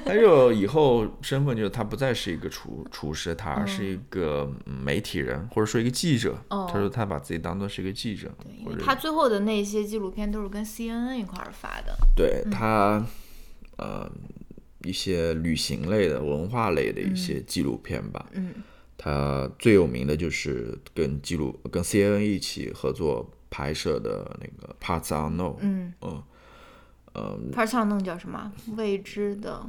[0.05, 6.37] 他就以后身份就是他不再是一个厨厨师，他而是一个媒体人，或者说一个记者。
[6.49, 8.31] 他说他把自己当做是一个记者。
[8.45, 11.97] 对，因为他最后的那些纪录片都是跟 CNN 一块儿发的。
[12.15, 13.05] 对他，
[13.77, 14.09] 呃，
[14.85, 18.27] 一些旅行类的、文化类的一些纪录片吧。
[18.33, 18.55] 嗯，
[18.97, 23.29] 他最有名的就是跟记录跟 CNN 一起合作。
[23.51, 26.23] 拍摄的那个 Parts Unknown，嗯嗯
[27.15, 28.53] 嗯，Parts Unknown 叫什么？
[28.77, 29.65] 未知的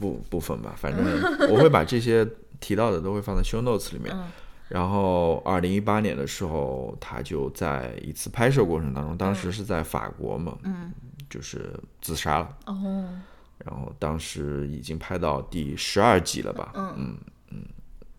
[0.00, 1.02] 部部分吧，反正
[1.50, 2.26] 我会把这些
[2.58, 4.16] 提到的都会放在 Show Notes 里面。
[4.68, 10.92] 然后，二零一八年的时候，他就在一次拍摄过程当中，当时是在法国嘛，嗯，
[11.28, 12.56] 就是自杀了。
[12.66, 13.08] 哦，
[13.64, 16.72] 然后当时已经拍到第十二集了吧？
[16.76, 17.16] 嗯
[17.50, 17.64] 嗯，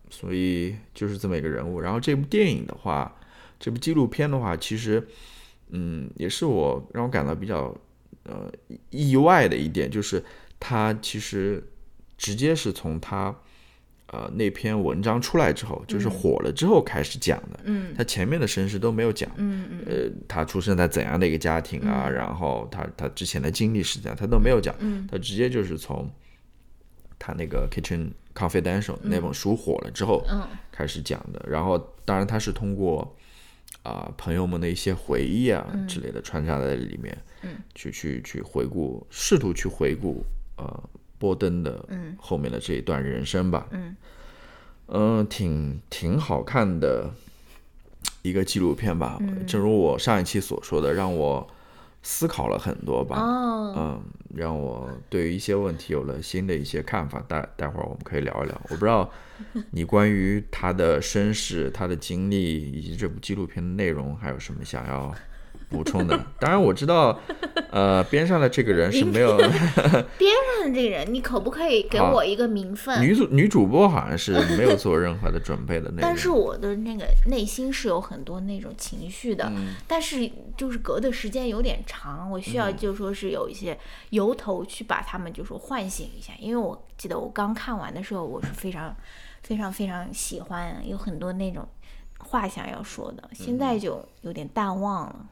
[0.09, 1.79] 所以就是这么一个人物。
[1.79, 3.13] 然后这部电影的话。
[3.61, 5.07] 这部纪录片的话，其实，
[5.69, 7.73] 嗯，也是我让我感到比较
[8.23, 8.51] 呃
[8.89, 10.21] 意外的一点，就是
[10.59, 11.63] 他其实
[12.17, 13.33] 直接是从他
[14.07, 17.59] 呃那篇文章出来之后，就是火了之后开始讲的。
[17.65, 19.29] 嗯，他前面的身世都没有讲。
[19.35, 19.83] 嗯嗯。
[19.85, 22.09] 呃，他出生在怎样的一个家庭啊？
[22.09, 24.75] 然后他他之前的经历是怎样，他都没有讲。
[24.79, 25.07] 嗯。
[25.09, 26.09] 他直接就是从
[27.19, 30.25] 他那个《Kitchen Confidential》那本书火了之后，
[30.71, 31.45] 开始讲的。
[31.47, 33.15] 然后，当然他是通过。
[33.83, 40.23] 啊朋友们的一些回忆啊之类的穿插在里面，嗯，去去去回顾，试图去回顾
[40.57, 40.83] 呃
[41.17, 41.85] 波登的
[42.17, 43.95] 后面的这一段人生吧，嗯，
[44.87, 47.11] 嗯，挺挺好看的
[48.21, 51.47] 一个纪录片吧，正如我上一期所说的，让我。
[52.03, 53.17] 思考了很多吧，
[53.75, 54.03] 嗯，
[54.35, 57.23] 让我对于一些问题有了新的一些看法。
[57.27, 58.61] 待待会儿我们可以聊一聊。
[58.69, 59.09] 我不知道
[59.71, 65.13] 你关于他的身世、他的经历以及这部纪录片的内容还有什么想要？
[65.71, 67.17] 补充的，当然我知道，
[67.71, 69.37] 呃，边上的这个人是没有。
[70.19, 73.01] 边上的这个人，你可不可以给我一个名分？
[73.01, 76.01] 女主女主播好像是没有做任何的准备的那。
[76.01, 79.49] 但是我的那个内心是有很多那种情绪的，
[79.87, 83.77] 但是就是隔的时间有点长，我需要就说是有一些
[84.09, 88.93] 由头去把他们就说唤醒一下，因为我记得我刚看完的时候，我是非常
[89.41, 91.65] 非常非常喜欢，有很多那种
[92.19, 95.25] 话想要说的，现在就有点淡忘了。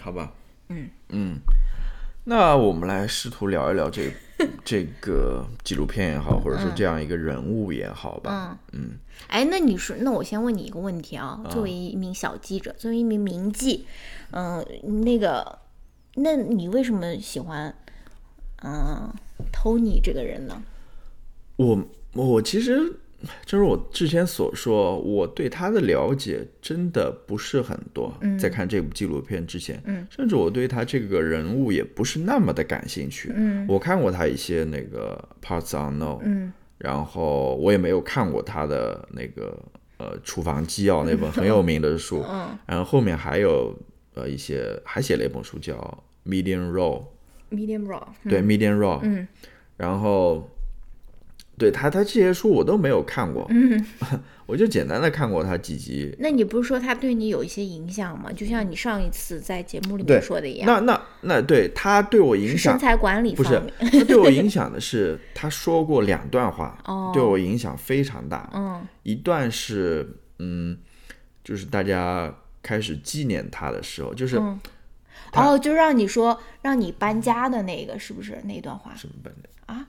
[0.00, 0.32] 好吧，
[0.68, 1.38] 嗯嗯，
[2.24, 4.12] 那我们来试图聊一聊这
[4.64, 8.58] 这个纪录片也好，或者说这样一个人物也好吧。
[8.72, 13.86] 嗯嗯，哎，那你说，那我先问你一个问题啊，作为一名小记者，作为一名名记，
[14.30, 14.64] 嗯，
[15.04, 15.58] 那个，
[16.14, 17.74] 那你为什么喜欢
[18.62, 19.12] 嗯
[19.52, 20.62] Tony 这个人呢？
[21.56, 21.84] 我
[22.14, 22.94] 我其实。
[23.44, 28.14] 正如我之前所说，我对他的了解真的不是很多。
[28.38, 33.30] 在看这部纪录片之前，甚至我对他这个人物也不是那么的感兴趣。
[33.68, 39.62] 我看过他一些那个 Parts Unknown，然后我也没有看过他的那个
[39.98, 42.24] 呃厨房纪要那本很有名的书。
[42.66, 43.76] 然后后面还有
[44.14, 49.26] 呃一些还写了一本书叫 Medium Raw，Medium Raw，对 Medium Raw，
[49.76, 50.48] 然后。
[51.60, 53.86] 对他，他这些书我都没有看过，嗯，
[54.46, 56.16] 我就简单的看过他几集。
[56.18, 58.32] 那你不是说他对你有一些影响吗？
[58.32, 60.66] 就像你上一次在节目里面说的一样。
[60.66, 66.78] 那那那对他对我影响，身材管理不是他对我影响的是，他说过两段话，
[67.12, 68.48] 对我影响非常大。
[68.54, 70.78] 嗯，一段是嗯，
[71.44, 74.40] 就是大家开始纪念他的时候，就是
[75.34, 78.92] 哦，就让你说让你搬家的那个是不是那段话？
[78.96, 79.48] 什么搬的？
[79.66, 79.86] 啊？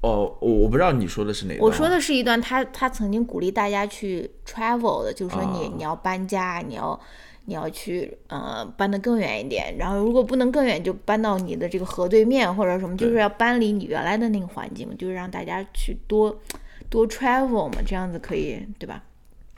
[0.00, 1.60] 哦，我我不知道你说的是哪段。
[1.60, 6.98] 我说的是一段，他他曾经鼓励大家去 travel 的，就是说你你要搬家，你要
[7.46, 16.40] 你要去呃搬得更远一点，然后如果不能更远，就搬到你的这个河对面或者什么，就是要搬离你原来的那个环境，就是让大家去多
[16.88, 19.02] 多 travel 嘛，这样子可以对吧？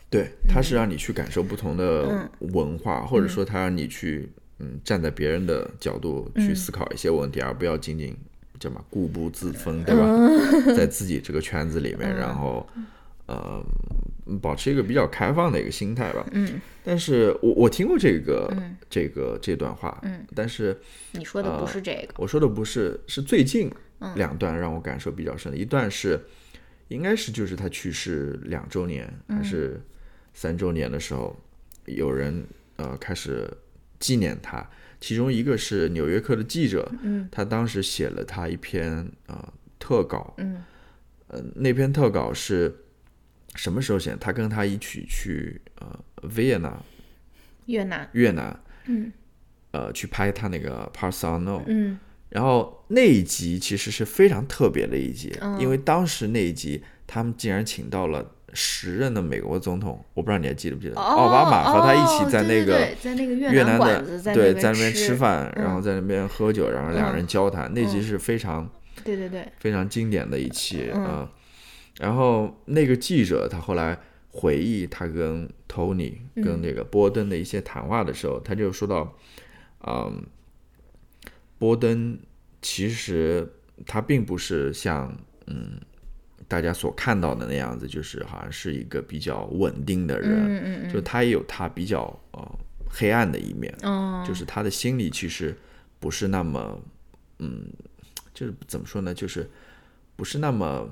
[0.09, 8.16] 对，他是让你去感受不同的文化，或者说他让你去嗯站在别人的角度去思考一些问题，而不要仅仅。
[8.61, 10.75] 叫什么，固步自封，对吧？
[10.77, 12.68] 在自己这个圈子里面，然后，
[13.25, 13.64] 呃，
[14.42, 16.25] 保持一个比较开放的一个心态吧。
[16.33, 16.61] 嗯。
[16.85, 18.55] 但是我我听过这个
[18.90, 19.99] 这个这段话。
[20.03, 20.27] 嗯。
[20.35, 20.79] 但是
[21.12, 22.14] 你说的不是这个。
[22.18, 23.73] 我说的不是，是最近
[24.14, 25.57] 两段让我感受比较深的。
[25.57, 26.20] 一段是，
[26.88, 29.81] 应该是就是他去世两周年还是
[30.35, 31.35] 三周年的时候，
[31.87, 32.44] 有人
[32.77, 33.51] 呃开始
[33.99, 34.68] 纪念他。
[35.00, 37.28] 其中一个是《纽约客》的记者，嗯。
[37.32, 40.62] 他当时写了他一篇呃特稿，嗯，
[41.28, 42.84] 呃那篇特稿是
[43.54, 44.16] 什么时候写？
[44.20, 45.98] 他跟他一起去呃
[46.36, 46.82] 维也纳，
[47.66, 49.12] 越南，越南，嗯，
[49.70, 58.36] 呃去拍他那个《Parts Unknown》，嗯，然后那一集其实是非常特别的一集，因为当时那一集他们竟然请到了。
[58.52, 62.78] 时任的美国总统，我不知道你还记得不记得，奥巴马和他一起在那个
[63.52, 68.68] 越南的对在那边吃饭，然后在那边喝酒，然后两人交谈，那集是非常
[69.04, 71.30] 对对对非常经典的一期啊。
[71.98, 73.98] 然后那个记者他后来
[74.30, 79.16] 回忆他跟 Tony 跟那个波登的一些谈话的时候，他就说到，
[79.86, 80.22] 嗯，
[81.58, 82.18] 波登
[82.60, 83.48] 其实
[83.86, 85.80] 他并不是像嗯。
[86.50, 92.00] 大家所看到的那样子，就是好像是一个比较稳定的人，嗯嗯嗯，就他也有他比较
[92.32, 92.58] 呃
[92.88, 95.54] 黑暗的一面，哦，就是他的心里其实
[96.00, 96.80] 不是那么，
[97.38, 97.68] 嗯，
[98.34, 99.48] 就是怎么说呢，就是
[100.16, 100.90] 不是那么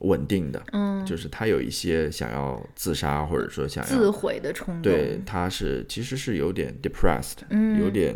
[0.00, 8.14] 稳定的，嗯，就是他有一些想要自杀或者说想要自毁的冲动，对，他是其实是有点 depressed，嗯，有点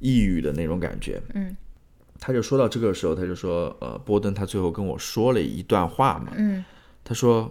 [0.00, 1.56] 抑郁的那种感觉，嗯。
[2.20, 6.62] 他就说到这个时候，他就说，呃，波登他最后跟我说了一段话嘛，嗯，
[7.02, 7.50] 他说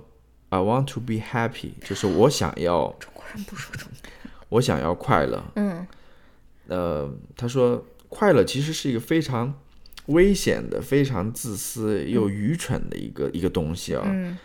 [0.50, 4.12] ，I want to be happy，就是我想要， 中国人不说中国，
[4.50, 5.88] 我想要快乐，嗯，
[6.68, 9.54] 呃，他说，快乐其实是一个非常
[10.06, 14.38] 危险的、非常自私又愚蠢的一个一个东西啊，嗯，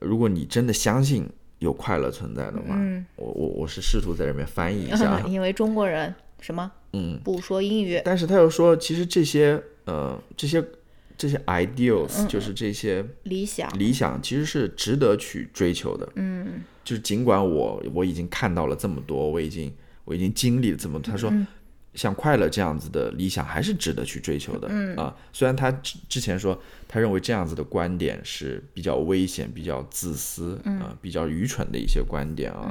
[0.00, 1.28] 如果你真的相信
[1.58, 2.76] 有快乐存在的话，
[3.16, 6.72] 我我我是试图在这边翻译一下， 因为中国人什么？
[6.92, 7.20] 嗯。
[7.22, 10.64] 不说英语，但是他又说，其实这些呃这些
[11.16, 13.70] 这些 ideals 就是这些理想。
[13.78, 19.72] 理想其实是值得去追求的，嗯，就是尽管我我已经看到了这么多，我已经
[20.04, 21.32] 我已经经历了这么多，他说。
[21.96, 24.94] 像快乐这样子的理想还是值得去追求的，嗯。
[24.96, 32.70] 啊，虽然他之之前说他认为这样子的观点是比较危险、比较自私啊、比较愚蠢的一些观点啊。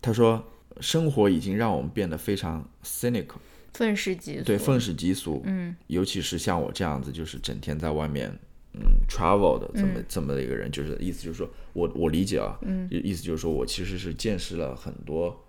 [0.00, 0.42] 他说
[0.80, 3.36] 生活已经让我们变得非常 cynical，
[3.74, 8.30] 愤世嫉俗，对，愤世嫉俗，嗯，尤其是像我这样子，就是整天在外面
[8.74, 15.44] 嗯 travel 的这么、这么的一个人，就是意思就是说我我理解啊，嗯，意思就是说我其实是见识了很多。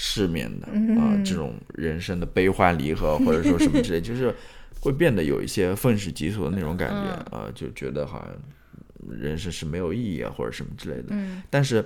[0.00, 0.96] 世面的嗯。
[0.96, 4.32] 啊，这种人生的悲欢离合，或者说什么之类，就是
[4.78, 7.40] 会变得有一些愤世嫉俗的那种感觉嗯。
[7.40, 11.06] 啊，就觉得好像人生是没有意义啊，或者什么之类的。
[11.08, 11.42] 嗯。
[11.50, 11.84] 但是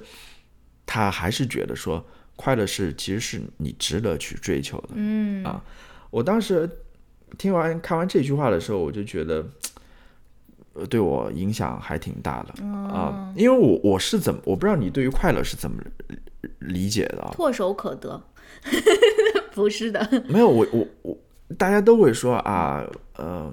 [0.84, 4.88] 他还是觉得说，快乐是其实是你值得去追求的。
[4.94, 5.62] 嗯啊
[6.10, 6.68] 我当时
[7.38, 9.44] 听完看完这句话的时候，我就觉得。
[10.74, 15.82] 呃，对我影响还挺大的哦啊，因为我我是怎么，我不知道你对于快乐是怎么
[16.60, 17.30] 理解的啊？
[17.36, 18.18] 唾手可得，
[19.52, 21.18] 不是的，没有，我我我，
[21.58, 22.82] 大家都会说啊，
[23.16, 23.52] 呃，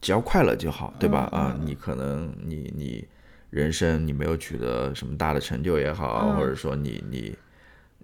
[0.00, 1.28] 只要快乐就好，对吧？
[1.32, 3.04] 啊，你可能你你
[3.50, 7.36] 人生你没有取得什么大的成就也好，或者说你你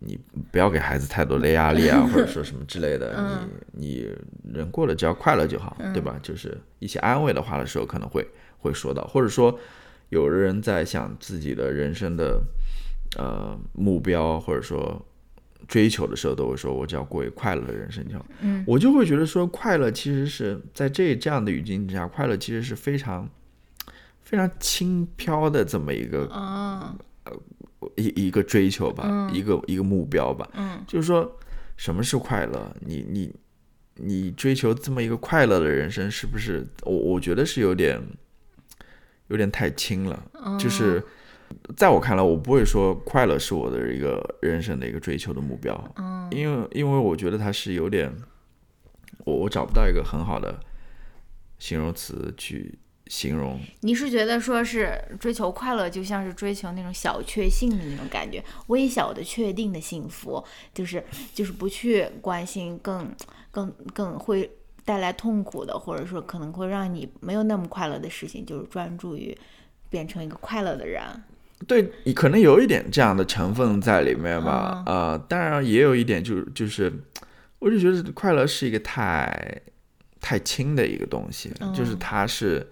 [0.00, 0.18] 你
[0.50, 6.18] 不要给孩子太多的压力啊，或者说什么之类的，你你人过得只要快乐就好，对吧？
[6.22, 8.26] 就是一些安慰的话的时候可能会
[8.58, 9.58] 会说到，或者说
[10.08, 12.40] 有的人在想自己的人生的
[13.18, 15.04] 呃目标，或者说。
[15.68, 18.24] 追求的时候都会说，我只要过一个快乐的人生就好。
[18.40, 23.28] 嗯，我就会觉得说，快乐其实是在这这样的语境之下，快乐其实是非常
[24.22, 26.94] 非常轻飘的这么一个啊，
[27.96, 30.48] 一一个追求吧，嗯一个一个目标吧。
[30.54, 31.38] 嗯就是说，
[31.76, 32.74] 什么是快乐？
[32.80, 33.32] 你你
[33.94, 36.66] 你追求这么一个快乐的人生，是不是？
[36.82, 38.00] 我我觉得是有点
[39.28, 41.02] 有点太轻了，嗯就是。
[41.76, 48.12] 在我看来，我不会说快乐是我的一个人生的一个追求的目标，嗯因为因为我觉得它是有点，
[49.24, 50.58] 我我找不到一个很好的
[51.60, 52.76] 形容词去
[53.08, 53.60] 形容。
[53.80, 60.44] 你是觉得说是追求快乐，就像是追求那种小确幸的那种感觉，微小的确定的幸福，
[60.74, 61.02] 就是
[61.34, 63.10] 就是不去关心更
[63.50, 64.50] 更更会
[64.84, 69.36] 带来痛苦的，或者说可能会让你没有那么快乐的事情，就是专注于
[69.88, 71.02] 变成一个快乐的人。
[71.66, 76.92] 对，可能有一点这样的成分在里面吧，呃，当然也有一点就就是，
[77.58, 79.62] 我就觉得快乐是一个太
[80.20, 82.70] 太轻的一个东西，就是它是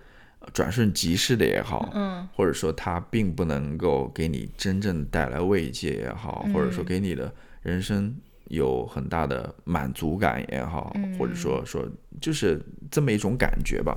[0.53, 7.33] 转瞬即逝的也好，嗯或者说它并不能够给你真正带来慰藉也好，或者说给你的
[7.63, 8.15] 人生
[8.49, 11.89] 有很大的满足感也好，或者说说
[12.21, 13.97] 就是这么一种感觉吧。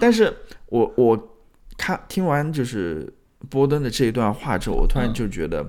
[0.00, 0.32] 但是
[0.66, 1.36] 我我
[1.76, 3.12] 看听完就是
[3.48, 5.64] 波登的这一段话之后，我突然就觉得，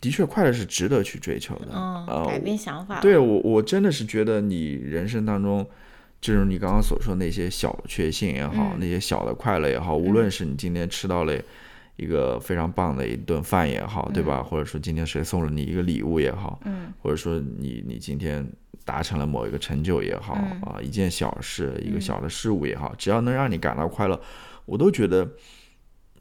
[0.00, 1.68] 的确快乐是值得去追求的。
[1.72, 3.00] 嗯，呃改变想法。
[3.00, 5.66] 对我，我真的是觉得你人生当中，
[6.20, 11.34] 就是你刚刚所说那些小确幸也好，那些小的快乐也好，无论是你今天吃到了
[11.96, 14.42] 一个非常棒的一顿饭也好，对吧？
[14.42, 18.46] 或者说今天谁送了你一个礼物也好，嗯，或者说你你今天
[18.84, 24.20] 达成了某一个成就也好，啊，一件小事，一个小的事物也好，只要能让你感到快乐，
[24.66, 25.26] 我都觉得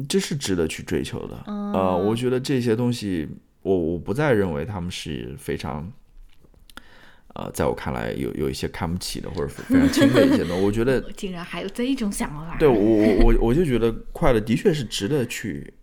[0.08, 1.44] 这是值得去追求的。
[1.46, 3.28] 呃，我觉得这些东西。
[3.62, 5.92] 我我不再认为他们是非常，
[7.40, 10.66] 呃，在我看来有有一些看不起的或者非常轻的一些东西。
[10.66, 12.58] 我觉得 竟然还有这一种想法。
[12.60, 15.74] 对我我我我就觉得快乐的确是值得去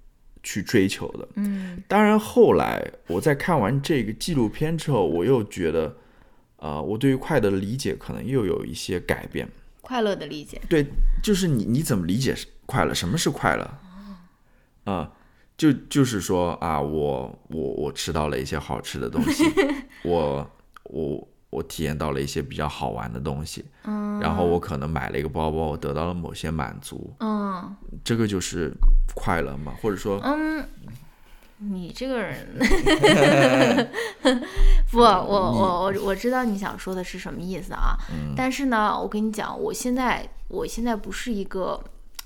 [0.43, 1.27] 去追求的。
[1.37, 5.97] 嗯当然后来我在看完这个纪录片之后，我又觉得，
[6.57, 9.49] 呃，我对于快乐的理解可能又有一些改变。
[9.81, 10.61] 快乐的理解。
[10.69, 10.85] 对，
[11.23, 12.35] 就是你你怎么理解
[12.67, 12.93] 快乐？
[12.93, 13.65] 什么是快乐？
[14.85, 15.11] 啊、
[15.57, 19.43] 就就是说啊，我我我吃到了一些好吃的东西，
[20.05, 20.49] 我
[20.85, 27.75] 我我体验到了一些比较好玩的东西，嗯然后我可能买了一个包包，我得到了某些满足，嗯
[28.05, 28.73] 这个就是
[29.15, 29.75] 快乐嘛？
[29.81, 30.67] 或者说，嗯，
[31.59, 32.47] 你这个人
[34.91, 37.97] 不，我我我我知道你想说的是什么意思啊。
[38.37, 41.83] 但是呢，我跟你讲，我现在我现在不是一个。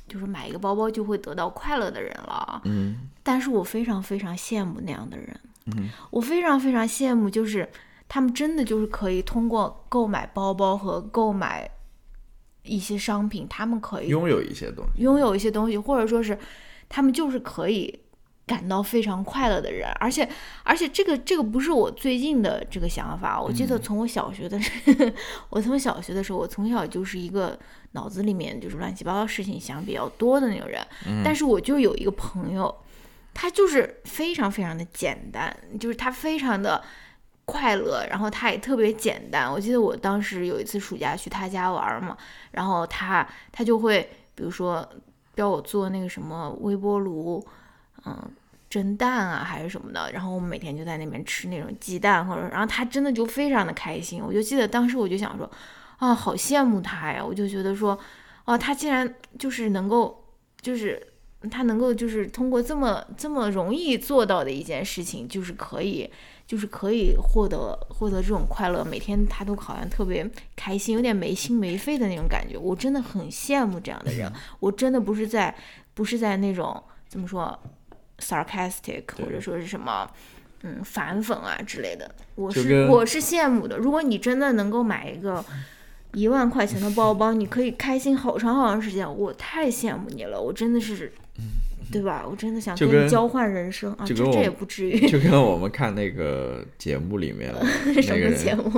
[0.08, 7.70] 就是买一个包包就会得到快乐的人了，嗯，但是我非常非常羡慕那样的人，嗯，我非常非常羡慕，就是
[8.12, 11.70] 他们真的就是可以通过购买包包和购买
[12.64, 16.36] 一些商品，他们可以拥有一些东西，拥有一些东西，或者说是
[16.88, 18.00] 他们就是可以
[18.44, 20.28] 感到非常快乐的人，而且
[20.64, 24.60] 而且这个这个不是我最近的这个想法，我记得从我小学的，
[25.48, 27.56] 我从小学的时候，我从小就是一个
[27.92, 30.84] 脑子里面就是乱七八糟事情想比较多的那种人，
[31.24, 32.74] 但是我就有一个朋友，
[33.32, 36.82] 他就是非常非常的简单，就是他非常的
[37.50, 39.50] 快乐，然后他也特别简单。
[39.50, 42.16] 我记得我当时有一次暑假去他家玩嘛，
[42.52, 44.88] 然后他他就会比如说
[45.34, 47.44] 教我做那个什么微波炉，
[48.06, 48.16] 嗯。
[48.70, 54.22] 蒸蛋啊，还是什么的，然后我们每天就在那边吃那种鸡蛋，或者，然后他真的就非常的开心。
[54.24, 55.50] 我就记得当时我就想说，
[55.98, 57.20] 啊，好羡慕他呀！
[57.20, 57.98] 我就觉得说，
[58.44, 60.24] 哦，他竟然就是能够，
[60.60, 61.04] 就是
[61.50, 66.08] 他能够就是通过这么这么容易做到的一件事情，就是可以，
[66.50, 72.58] 就是可以获得获得这种快乐，每天他都好像特别开心，有点没心没肺的那种感觉。
[72.58, 74.28] 我真的很羡慕这样的人。
[74.58, 75.54] 我真的不是在
[75.94, 77.56] 不是在那种怎么说
[78.18, 80.10] ？sarcastic 或者说是什么，
[80.64, 83.76] 嗯，反讽啊之类的，我是我是羡慕的。
[83.76, 85.44] 如果你真的能够买一个
[86.14, 90.42] 一万块钱的包包，你可以开心好长好长时间，我太羡慕你了。
[90.42, 91.12] 我真的是，
[91.92, 92.24] 对吧？
[92.28, 94.04] 我真的想跟你交换人生啊！
[94.06, 95.08] 这这也不至于。
[95.08, 97.52] 就跟我们看那个节目里面
[98.02, 98.70] 什么节目？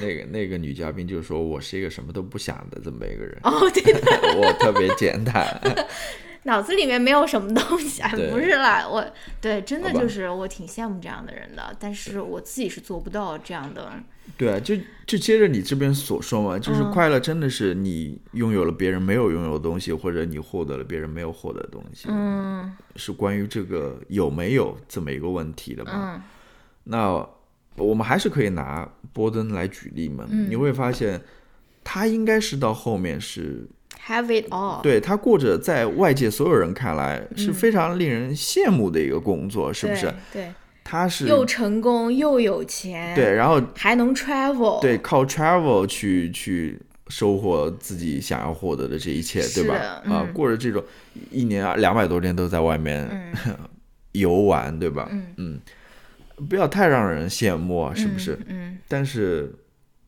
[0.00, 4.00] 那个那个女嘉宾就说：“我是一个什么都不想的这么一个人。”哦，对的，
[4.40, 5.60] 我特别简单。
[6.46, 9.02] 脑子里面没有什么东西，不是啦，我
[9.40, 13.92] 对，真的就是我挺羡慕这样的人的，但是我自己是做不到这样的。
[14.36, 14.74] 对啊，就
[15.06, 22.08] 就接着你这边所说嘛，就是快乐真的是你拥有了别人没有拥有的东西，或者你获得了别人没有获得的东西。
[22.10, 26.14] 嗯，是关于这个有没有这么一个问题的嘛？
[26.16, 26.22] 嗯，
[26.84, 27.26] 那
[27.76, 30.26] 我们还是可以拿波登来举例嘛？
[30.30, 31.20] 你会发现
[31.82, 33.68] 他应该是到后面是。
[34.06, 40.12] Have it all，对他过着在外界所有人看来是非常令人羡慕的一个工作，是不是？
[40.30, 40.52] 对，
[40.84, 46.78] 他是又成功又有钱，对，然后还能 travel，对，靠 travel 去去
[47.08, 49.74] 收获自己想要获得的这一切，对吧？
[50.04, 50.84] 啊，过着这种
[51.30, 53.32] 一年两百多天都在外面
[54.12, 55.08] 游玩，对吧？
[55.10, 55.60] 嗯嗯，
[56.48, 58.38] 不要太让人羡慕，是不是？
[58.46, 59.52] 嗯，但是。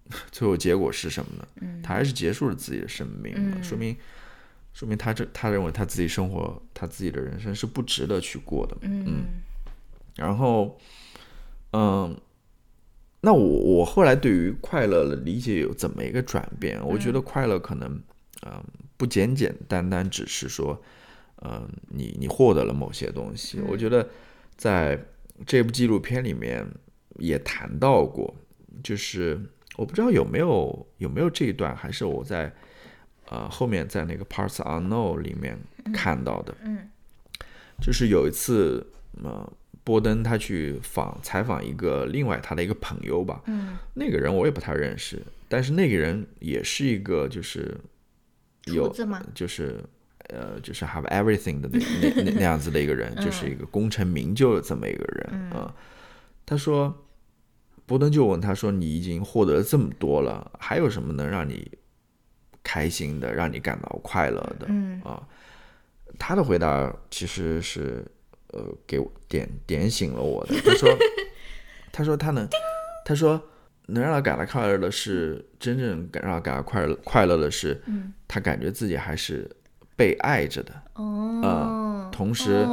[0.31, 1.67] 最后结果是什么呢？
[1.83, 3.97] 他还是结束了自己的生命了，说明，
[4.73, 8.77] 说明他这他认为他自己生活，他自己的人生是不值得去过的。
[8.83, 9.25] 嗯，
[10.17, 10.79] 然后，
[11.73, 12.19] 嗯，
[13.21, 16.85] 那我我后来对于快乐的理解有怎么一个转变？
[16.87, 18.03] 我觉得快乐可能，
[18.47, 18.65] 嗯，
[18.97, 20.83] 不简简单单只是说，
[21.43, 23.61] 嗯，你你获得了某些东西。
[23.69, 24.09] 我觉得
[24.57, 24.99] 在
[25.47, 26.67] 这部纪录片里面
[27.19, 28.35] 也谈到过，
[28.83, 29.41] 就是。
[29.79, 32.51] 我不知道有没有有没有这一段，还是我在
[33.29, 35.59] 呃后面在那个 Parts Unknown 里面
[35.93, 36.55] 看到的。
[36.65, 36.89] 嗯，
[37.79, 38.87] 就是有一次，
[39.23, 39.53] 呃，
[39.87, 43.41] 波登他去访采访一个另外他的一个朋友吧。
[43.47, 47.79] 嗯，那个人我也不太认识，但是那个人也是一个就是
[48.65, 48.93] 有
[49.33, 49.81] 就是
[50.31, 55.73] 呃就是 have everything 的那那那 那样子的一个人，就是一个功成名就的这么一个人啊。
[56.45, 57.03] 他说。
[57.89, 61.71] 波登就问他说：“你已经获得了这么多了，还有什么能让你
[62.65, 65.23] 开心的，让你感到快乐的？”嗯啊，
[66.19, 68.05] 他的回答其实是
[68.57, 70.55] 呃，给我点点醒了我的。
[70.63, 70.89] 他说：
[71.93, 72.49] “他说他能，
[73.05, 73.41] 他说
[73.87, 77.81] 能让他感到快乐的是真正让他感到快乐快乐的是，
[78.27, 79.49] 他感觉自己还是
[79.95, 80.73] 被爱着的。
[80.95, 82.67] 哦，同时。”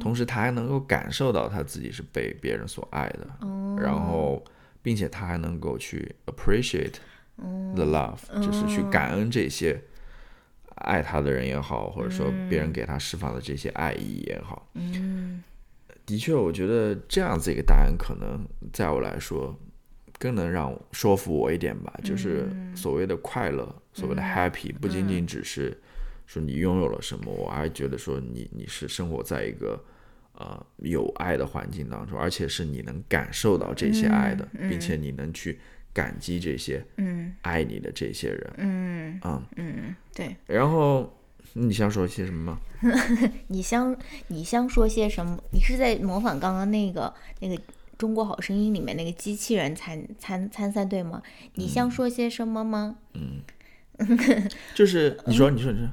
[0.00, 3.26] 同时，他还能够感受到他自己是被别人所爱的，
[3.76, 4.42] 然后，
[4.80, 6.94] 并且他还能够去 appreciate
[7.76, 9.78] the love，就是去感恩这些
[10.80, 14.68] 爱他的人也好，或者说别人给他释放的这些爱意也好。
[14.74, 15.42] 嗯，
[16.04, 19.58] 的确，我觉得这样子一个答案，可能在我来说
[20.18, 21.92] 更能让说服我一点吧。
[22.04, 25.76] 就是所谓的快乐，所谓的 happy，不仅仅只是
[26.26, 29.82] 说你拥有了什么，我还觉得说你你是生活在一个。
[30.32, 35.60] 呃，有爱的环境当中，而且是你能感受到这些爱的，并且你能去
[35.92, 40.36] 感激这些嗯爱你的这些人，嗯啊嗯对。
[40.46, 41.12] 然后
[41.54, 42.60] 你想说些什么吗？
[43.48, 43.94] 你想
[44.28, 45.38] 你想说些什么？
[45.52, 47.54] 你是在模仿刚刚那个那个
[47.98, 51.22] 《中国好声音》里面那个机器人参参参赛队吗？
[51.54, 52.96] 你想说些什么吗？
[53.14, 53.40] 嗯，
[54.74, 55.88] 就是你说你说你说。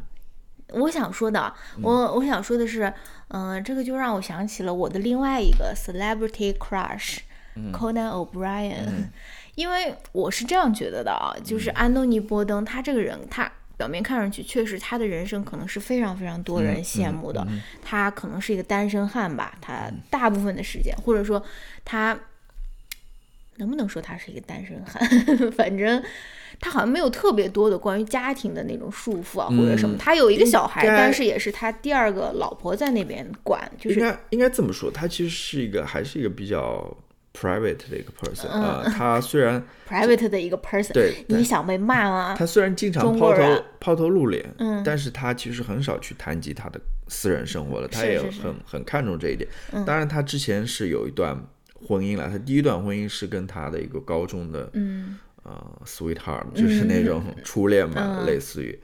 [0.74, 2.94] 我想说的，我我想说的是，
[3.30, 9.08] 嗯，这个就让我想起了我的另外一个 celebrity crush，Conan O'Brien，
[9.58, 17.44] 因为我是这样觉得的啊，就是安东尼·波登他这个人，他表面看上去确实他的人生可能是非常非常多人羡慕的，
[17.82, 21.44] 他可能是一个单身汉吧，他大部分的时间，或者说
[21.84, 22.16] 他
[23.56, 25.04] 能不能说他是一个单身汉？
[25.54, 26.04] 反正
[26.60, 29.98] 他好像没有特别多的关于家庭的那种束缚啊，或者什么。
[29.98, 36.96] 他有一个小孩，但是也是他第二个老婆在那边管，就是应该应该这么说，他其实是一个还是一个比较。
[37.40, 42.36] Private 的一个 person 啊，他虽然 private 的一个 person，对，你想被骂吗？
[42.38, 49.48] 他虽然经常抛头抛头露脸，嗯，但是他其实很少去谈及他的私人生活了，他也很很看重这一点。
[49.86, 51.38] 当然，他之前是有一段
[51.88, 58.78] 婚姻了，他第一段婚姻是跟他的一个高中的，嗯，呃，sweetheart，就是那种初恋嘛，类似于。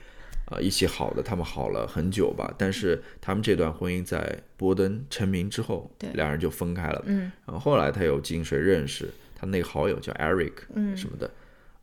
[0.45, 2.53] 啊，一起好的，他们好了很久吧。
[2.57, 7.01] 但是他们这段婚姻在波登成名之后，两人就分开了。
[7.05, 9.09] 嗯，然后后来他又经谁认识？
[9.35, 11.29] 他那个好友叫 Eric，嗯，什么的，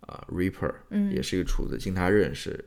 [0.00, 2.62] 啊，Reaper，嗯，也是一个厨子，经他认识，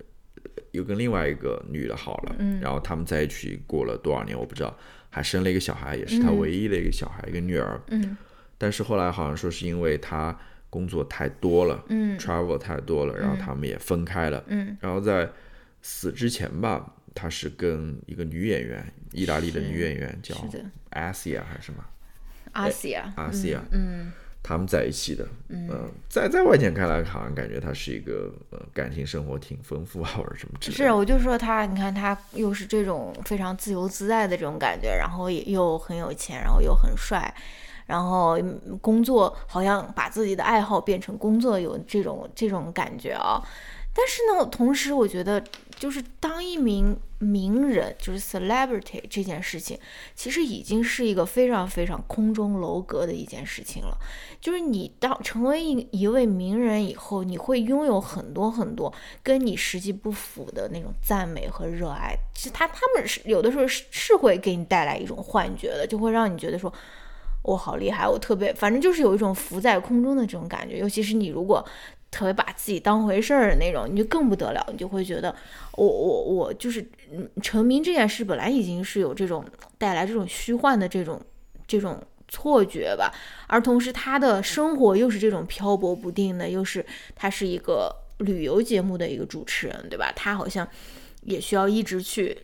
[0.71, 2.35] 又跟另外一个女的好了。
[2.39, 4.75] 嗯，然后他们在一起过了多少年我不知道，
[5.09, 7.79] 还生了一个小孩，也是他唯一的一个小孩，一个女儿。
[7.89, 8.17] 嗯，
[8.57, 10.35] 但是后来好像说是因为他
[10.69, 14.43] 工作太多了，嗯，travel 太多了，然后他们也分开了。
[14.47, 15.29] 嗯，然后在。
[15.83, 20.35] 死之前吧，他是跟一个女演员，意大利的女演员叫
[20.89, 21.83] 阿西亚还是什么？
[22.53, 24.11] 阿西亚，阿西亚，嗯，
[24.41, 25.69] 他们在一起的，嗯，
[26.07, 30.83] 在在外界看来，好像感觉他是一个呃感情生活挺丰富啊， 或者什么之类的。
[30.83, 37.33] 是，我就说他，你看他又是这种非常自由自在的这种感觉，然后也又很有钱，然后又很帅，
[37.87, 38.39] 然后
[38.79, 43.41] 工作好像把自己的爱好变成工作，有这种这种感觉啊。
[43.95, 45.43] 但是呢，同时我觉得，
[45.77, 49.77] 就是当一名名人，就是 celebrity 这件事情，
[50.15, 53.97] 其实已经是一个非常非常空中楼阁的一件事情了。
[54.39, 62.15] 就是你当成为一一位名人以后，你会拥有很多很多跟你实际不符的那种赞美和热爱。
[62.33, 66.71] 其实他他们是有的时候是是会给你带来一种幻觉的，就会让你觉得说，
[67.41, 70.77] 我好厉害，我特别，反正就是有一种浮在空中的这种感觉。
[70.77, 71.65] 尤其是你如果。
[72.13, 75.35] 特别把自己当回事儿的那种，你就更不得了，你就会觉得
[75.73, 76.87] 我我我就是
[77.41, 79.43] 成名这件事本来已经是有这种
[79.79, 81.19] 带来这种虚幻的这种
[81.65, 83.11] 这种错觉吧，
[83.47, 86.85] 而同时他的生活又是这种漂泊不定的，又是
[87.15, 90.13] 他是一个旅游节目的一个主持人，对吧？
[90.15, 90.67] 他好像
[91.23, 92.37] 也需要一直去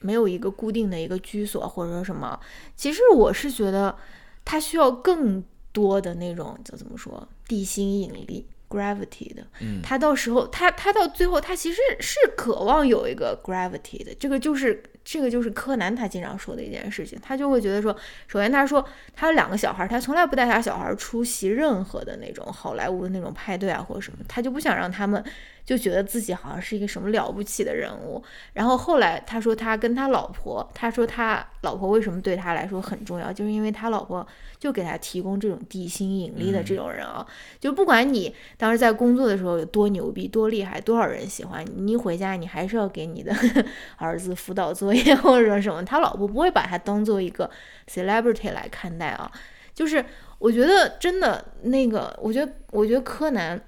[0.00, 2.38] 没有一个固定的一个居所或者说什么。
[2.76, 3.96] 其实我是觉得
[4.44, 5.42] 他需要更
[5.72, 8.46] 多的那种叫怎么说地心引力。
[8.68, 9.46] Gravity 的，
[9.82, 17.96] 他到时候他他到最后他其实是渴望有一个 gravity 的，这个就是这个就是柯南他经常说的一件事情，他就会觉得说，
[18.26, 25.24] 首先他说他有两个小孩，他从来不带他小孩出席任何的那种好莱坞的那种派对啊或者什么，他就不想让他们。
[25.68, 28.22] 就觉得自己好像是一个什么了不起的人物，
[28.54, 34.26] 然后后来他说他跟他老婆，他说他老婆为什么对他来说很重要，就是因为他老婆
[34.58, 37.26] 就给他提供这种地心引力的这种人啊，
[37.60, 43.30] 就不管你当时在工作的时候有多牛逼、多厉害、多少人喜欢你，你一回家你还是要给你的
[43.98, 47.50] 儿子辅导作业或者说什么，他老婆不会把他当做一个
[47.86, 49.30] celebrity 来看待啊，
[49.74, 50.02] 就是
[50.38, 53.60] 我觉得真的那个，我觉得我觉得柯南。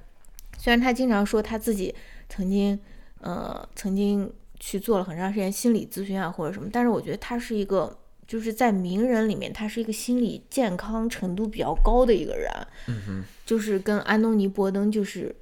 [0.60, 1.94] 虽然他经常说他自己
[2.28, 2.78] 曾经，
[3.22, 12.50] 呃，曾经去做了很长时间心理咨询啊，或者什么，但是我觉得他是一个，就是在名人里面，他是一个心理健康程度比较高的一个人。
[12.88, 15.34] 嗯哼，就是跟安东尼·波登就是，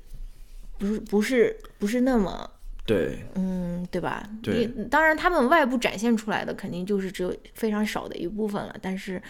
[0.78, 2.48] 不是不是不是那么
[2.86, 4.24] 对，嗯，对吧？
[4.40, 9.20] 对，当然他们外部展现出来的肯定就是只有非常少的一部分了，但是。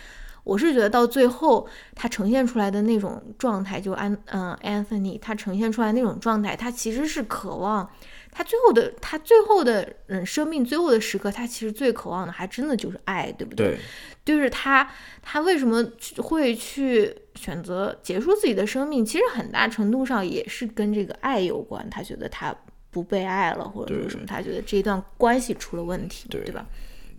[0.49, 7.87] 我是觉得到最后，他呈现出来的那种状态，就安嗯，Anthony，他呈现出来那种状态，他其实是渴望，
[8.33, 13.67] 他最后的他最后的嗯生命最后的时刻，他其实最渴望的还真的就是爱，对不对？
[13.67, 13.79] 对，
[14.25, 14.91] 就是他
[15.21, 15.87] 他为什么
[16.17, 19.05] 会去选择结束自己的生命？
[19.05, 21.87] 其实很大程度上也是跟这个爱有关。
[21.91, 22.57] 他觉得他
[22.91, 26.67] 不被爱了，或者说什么，他觉得这一段关系出了问题，对吧？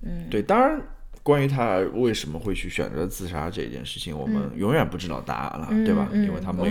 [0.01, 0.81] 嗯，对，当然。
[1.29, 6.09] 关于他为什么会去选择自杀这件事情，我们永远不知道答案了，对吧？
[6.11, 6.65] 因为他没过，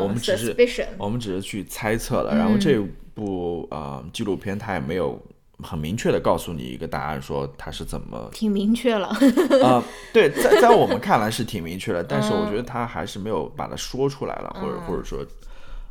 [0.00, 0.54] 我们只是
[0.96, 2.32] 我们只是去猜测了。
[2.36, 2.78] 然后这
[3.14, 5.20] 部啊纪录片他也没有
[5.64, 9.08] 很明确的告诉你一个答案，说他是怎么 挺明确了
[9.64, 9.82] 啊？
[10.14, 15.26] 对，在在我们看来是挺明确的，但是我觉得他还是没有把它说出来了，或者或者说，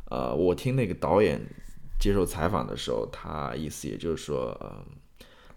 [0.08, 1.38] 呃，我听那个导演
[2.00, 4.72] 接受采访的时候，他意思也就是说，呃，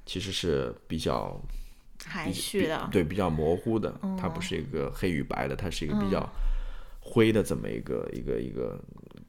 [0.05, 1.39] 其实是比较。
[2.11, 6.27] 含蓄的，对，比较模糊的，它不是一个黑与白的，它是一个比较
[6.99, 8.77] 灰的这么一个一个一个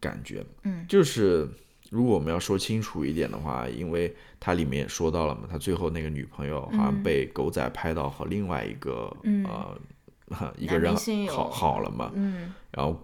[0.00, 0.44] 感觉。
[0.64, 1.48] 嗯，就是
[1.90, 9.14] 如果我们要说清楚一点的话，因为它里面说到了嘛，他最后那个女朋友好像被狗仔拍到和另外一个
[9.44, 10.92] 呃一个人
[11.28, 12.98] 好好了嘛，嗯，然后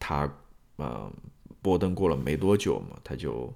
[0.00, 0.28] 他
[0.76, 1.10] 呃
[1.62, 3.52] 波登过了没多久嘛，他就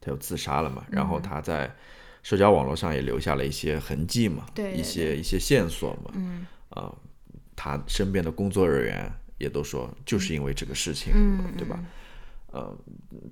[0.00, 1.72] 他就自杀了嘛，然后他在
[2.22, 6.94] 社交网络上也留下了一些痕迹嘛，对，一些一些线索嘛，嗯，啊，
[7.56, 11.82] 他身边的工作人员也都说就是因为这个事情，嗯，对吧？
[12.52, 12.76] 呃，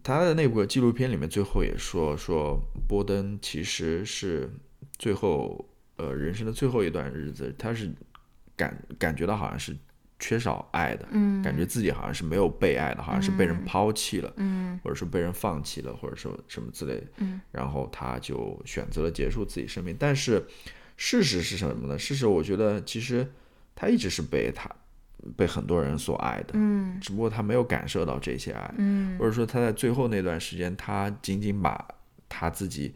[0.03, 4.49] 他的那部纪录片里面最后也说说波登其实是
[4.97, 7.93] 最后呃人生的最后一段日子，他是
[8.57, 9.76] 感感觉到好像是
[10.18, 19.96] 缺少爱的，嗯，感觉自己好像是没有被爱的，好像是被人抛弃了，嗯，或者说被人放弃了，或者说什么之类的，嗯，然后他就选择了结束自己生命。
[19.98, 20.44] 但是
[20.96, 21.98] 事实是什么呢？
[21.98, 23.26] 事实我觉得其实
[23.74, 24.70] 他一直是被他。
[25.36, 31.88] 被很多人所爱的，嗯，只不过他没有感受到这些爱，嗯，或者说他在最后那段时间，他仅仅把
[32.28, 32.94] 他自己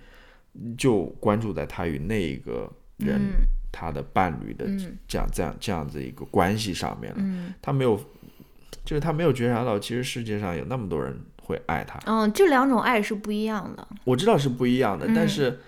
[0.78, 4.66] 就关注在他与那一个人，他的伴侣的
[5.08, 7.96] 这样这样这样子一个关系上面了，嗯，他没有，
[8.84, 15.60] 就是他没有觉察到，其实世界上有那么多人会爱他，嗯，这两种爱是不一样的，我知道是不一样的，但是，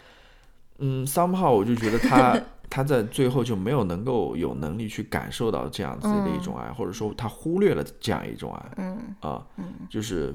[0.79, 2.41] 嗯，somehow 我就觉得他。
[2.70, 8.72] 他在最后就没有能够有能力去感受到这样子的一种爱，或者说他忽略了这样一种爱。
[8.79, 9.14] 嗯。
[9.20, 10.35] 啊，嗯，就是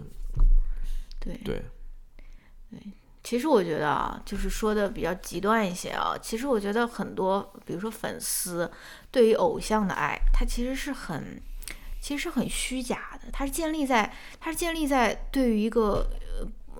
[1.20, 1.38] 对。
[1.44, 1.62] 对。
[2.70, 2.80] 对。
[3.24, 6.16] 其实我觉得啊，就是说的比较极端一些啊。
[6.22, 8.70] 其实我觉得很多，比如说粉丝
[9.12, 11.42] 对于偶像的爱，它其实是很，
[12.02, 13.32] 其实是很虚假的。
[13.32, 16.10] 它是建立在，它是建立在对于一个。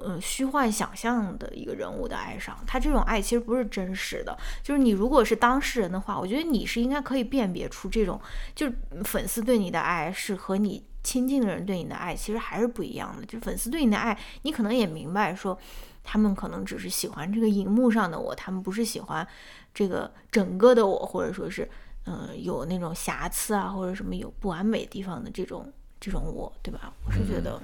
[0.02, 4.38] 嗯，虚幻想象的一个人物的爱上，他这种爱其实不是真实的。
[4.64, 8.18] 就是你如果是当事人的话，我觉得你是应该可以辨别出这种，
[8.56, 8.74] 就是
[9.04, 13.26] 粉丝对你的爱是和你亲近的人对你的爱其实还是不一样的。
[13.26, 15.60] 就粉丝对你的爱，你可能也明白说，
[16.04, 19.28] 他们可能只是喜欢这个荧幕上的我，他们不是喜欢
[19.74, 21.70] 这个整个的我，或者说是
[22.06, 26.94] 嗯有那种瑕疵啊，或者什么有不完美地方的这种这种我，对吧？
[27.06, 27.62] 我是觉得。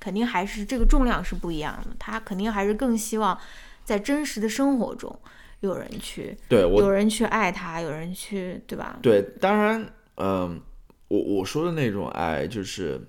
[0.00, 3.38] 肯定还是这个重量是不一样的，他肯定还是更希望
[3.84, 5.18] 在真实的生活中
[5.60, 8.98] 有人去对，有人去爱他，有人去对吧？
[9.00, 10.60] 对，当然，嗯，
[11.08, 13.00] 我我说的那种爱就是，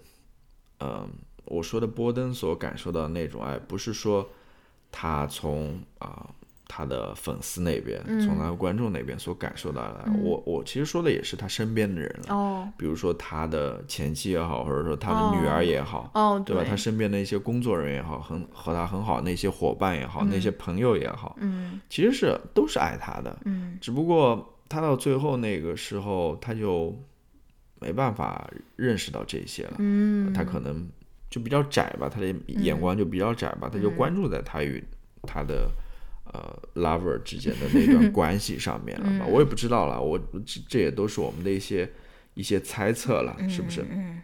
[0.80, 1.06] 嗯，
[1.43, 4.30] 我说的波登所感受到的那种爱，不是说
[4.95, 6.25] 他从啊。
[6.67, 16.65] 他的粉丝那边，从他的观众那边所感受到的，我我其实说的也是他身边的人了，哦，比如说他的前妻也好，或者说他的女儿也好，哦，对吧？
[16.67, 26.93] 他身边的一些工作人员也好，很和他很好那些伙伴也好，那些朋友也好，嗯，其实是都是爱他的，嗯，只不过他到最后那个时候，他就
[27.79, 30.89] 没办法认识到这些了，嗯，他可能
[31.36, 34.83] 就比较窄吧，他的眼光就比较窄吧，他就关注在他与
[35.23, 35.69] 他的。
[36.33, 39.25] 呃，lover 之间的那段 关系上面了嘛？
[39.27, 41.89] 我也不知道了，我这这也都是我们的一些
[42.33, 43.86] 一些猜测了，是不是？
[43.89, 44.21] 嗯。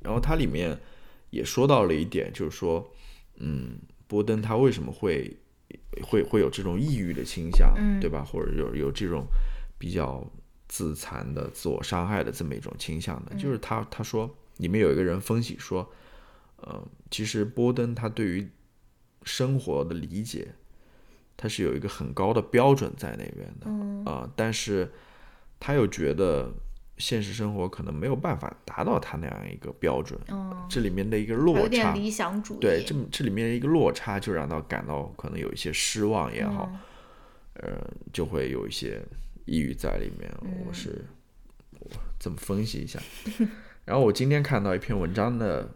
[0.00, 0.78] 然后它里面
[1.30, 2.88] 也说到了一点，就是说，
[3.38, 5.36] 嗯，波登他为什么会
[6.02, 8.22] 会会有这种抑郁的倾向，对吧？
[8.22, 9.26] 或者有有这种
[9.76, 10.24] 比较
[10.68, 13.32] 自残的、自我伤害的这么一种倾向呢？
[13.36, 15.90] 就是他他说里面有一个人分析说，
[16.66, 18.48] 呃，其实波登他对于
[19.22, 20.48] 生活的理解。
[21.36, 24.88] 他是有一个很高的标准在那边的，啊，但是
[25.58, 26.48] 他又觉得
[26.96, 30.16] 现实生活可能没有办法达到他那样一个标准，
[30.68, 36.70] 这里面的一个落差，理想主义，对，这这里面的一个落差就让他感到可能有一些失望也好，
[37.54, 39.04] 呃，就会有一些
[39.44, 40.32] 抑郁在里面。
[40.64, 41.04] 我是
[41.80, 43.00] 我这么分析一下，
[43.84, 45.68] 然后我今天看到一篇文章的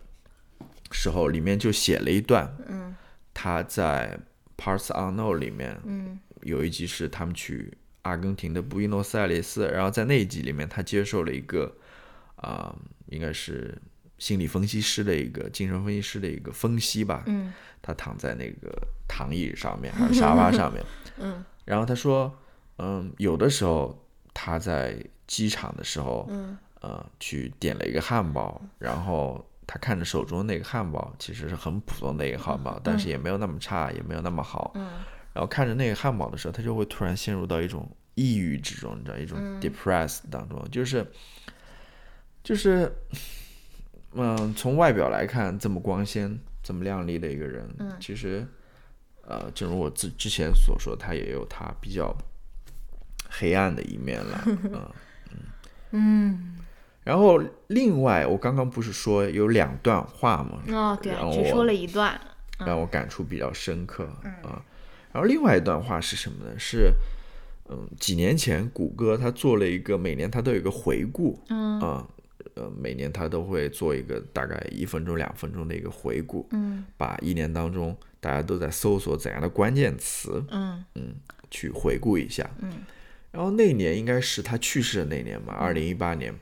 [0.91, 2.97] 时候，里面就写了一段，嗯，
[3.33, 4.19] 他在。
[4.61, 7.73] Parts Unknown 里面，嗯，有一集是他们去
[8.03, 11.73] 阿根廷的布宜诺斯艾利斯，然后在那一集里面，他接受了一个
[12.35, 12.75] 啊，
[13.07, 13.81] 应该是
[14.19, 18.77] 心理分析师的一个精神分析师的一个分析吧，嗯，他躺在那个
[19.07, 20.85] 躺椅上面还是沙发上面，
[21.19, 22.37] 嗯，然后他说，
[22.79, 29.48] 嗯，有的时候他在机场的时候，嗯，呃，去点了一个汉堡，然后。
[29.69, 34.73] 他看着手中那个汉堡，其实是很普通的一个汉堡，但是也没有那么差，也没有那么好。
[34.75, 34.93] 嗯。
[35.35, 41.07] 然后看着那个汉堡的时候，他就会突然陷入到一种抑郁之中，你知道，一种 depressed 当中，就是，
[42.43, 42.91] 就是，
[44.15, 47.69] 嗯，从外表来看这么光鲜、这么亮丽的一个人，
[48.01, 48.45] 其实，
[49.21, 52.17] 呃，正如我之之前所说，他也有他比较
[53.29, 54.91] 黑暗的一面了，嗯
[55.93, 56.55] 嗯。
[57.09, 57.11] 嗯。
[57.11, 60.63] 然后另外，我刚刚不是说有两段话吗？
[60.69, 62.21] 哦，对，只说了一段，
[62.59, 64.05] 让我感触比较深刻
[64.43, 64.63] 啊。
[65.11, 66.59] 然后另外一段话是什么呢？
[66.59, 66.93] 是
[67.71, 72.07] 嗯，几年前谷歌他做了一个每年他都有一个回顾，嗯啊，
[72.55, 81.15] 呃，每年他都会做一个大概一分钟两分钟的一个回顾，嗯，把一年当中大家都在搜索怎样的关键词，嗯嗯，
[81.51, 82.73] 去回顾一下，嗯。
[83.31, 86.35] 然后那年应该是他去世的那年嘛，二零一八年，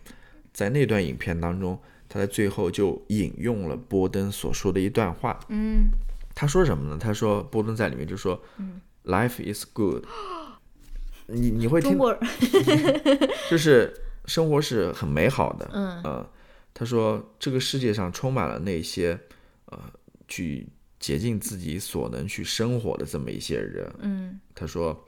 [0.57, 1.78] 在那段影片当中，
[2.09, 5.38] 他在最后就引用了波登所说的一段话。
[5.50, 5.90] 嗯，
[6.34, 6.96] 他说什么呢？
[6.98, 8.42] 他说波登在里面就说
[9.04, 10.07] ：“Life is good。
[11.28, 11.98] ”你你会听，
[13.50, 13.92] 就是
[14.24, 15.70] 生活是很美好的。
[15.74, 16.26] 嗯，
[16.72, 19.20] 他说这个世界上充满了那些
[19.66, 19.78] 呃
[20.26, 20.66] 去
[20.98, 23.92] 竭尽自己所能去生活的这么一些人。
[23.98, 25.04] 嗯，他说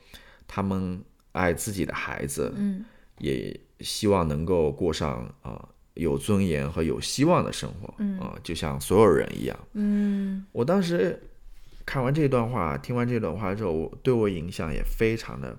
[0.46, 1.02] 他们。
[1.32, 2.84] 爱自己的孩子，嗯，
[3.18, 8.18] 也希望能够过上啊有尊严和有希望的生活，嗯。
[8.18, 10.44] 啊，就像所有人一样，嗯。
[10.52, 11.20] 我当时
[11.84, 15.56] 看完这段话，听完这段话之后，我对我影响也非常的，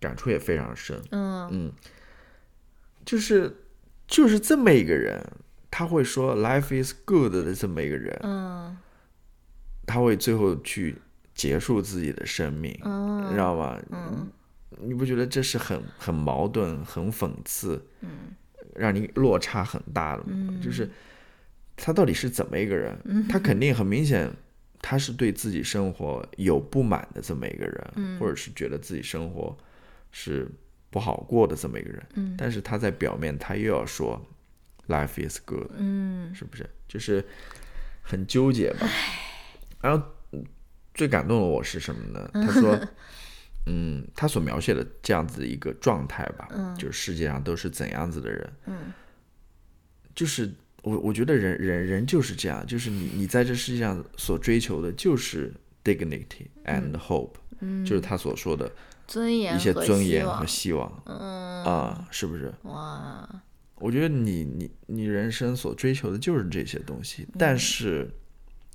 [0.00, 1.48] 感触也非常深，嗯。
[1.50, 1.72] 嗯，
[3.04, 3.54] 就是
[4.06, 5.22] 就是这么一个人，
[5.70, 8.76] 他会说 “life is good” 的这么一个人，嗯，
[9.86, 10.96] 他会最后去
[11.34, 13.78] 结束自己的生命，嗯，知道吗？
[13.90, 14.30] 嗯。
[14.80, 18.34] 你不觉得这是很很矛盾、很讽刺，嗯，
[18.74, 20.58] 让你落差很大的吗？
[20.62, 20.90] 就是
[21.76, 22.96] 他到底是怎么一个人？
[23.28, 24.30] 他肯定很明显，
[24.80, 29.56] 他是对自己生活有不满的这么一个人，或者是觉得自己生活
[30.10, 30.48] 是
[30.90, 32.06] 不好过的这么一个人。
[32.14, 34.20] 嗯，但是他在表面他又要说
[34.88, 36.68] “life is good”，嗯，是不是？
[36.88, 37.24] 就是
[38.02, 38.88] 很纠结吧。
[39.80, 40.06] 然后
[40.94, 42.30] 最感动的我是什么呢？
[42.34, 42.78] 他说。
[43.66, 48.92] 嗯，他所描写的这样子的一个状态吧，嗯，就是世界上都是怎样子的人，嗯，
[50.14, 50.52] 就是
[50.82, 55.52] 我我觉得人人人就是这样，就是你你在这世界上所追求的就是
[55.84, 58.70] dignity and hope，嗯，就是他所说的
[59.06, 61.62] 尊严一些尊严和希望，嗯。
[61.62, 62.52] 啊，是不是？
[62.62, 63.42] 哇，
[63.76, 68.10] 我觉得你你你人生所追求的就是这些东西，但是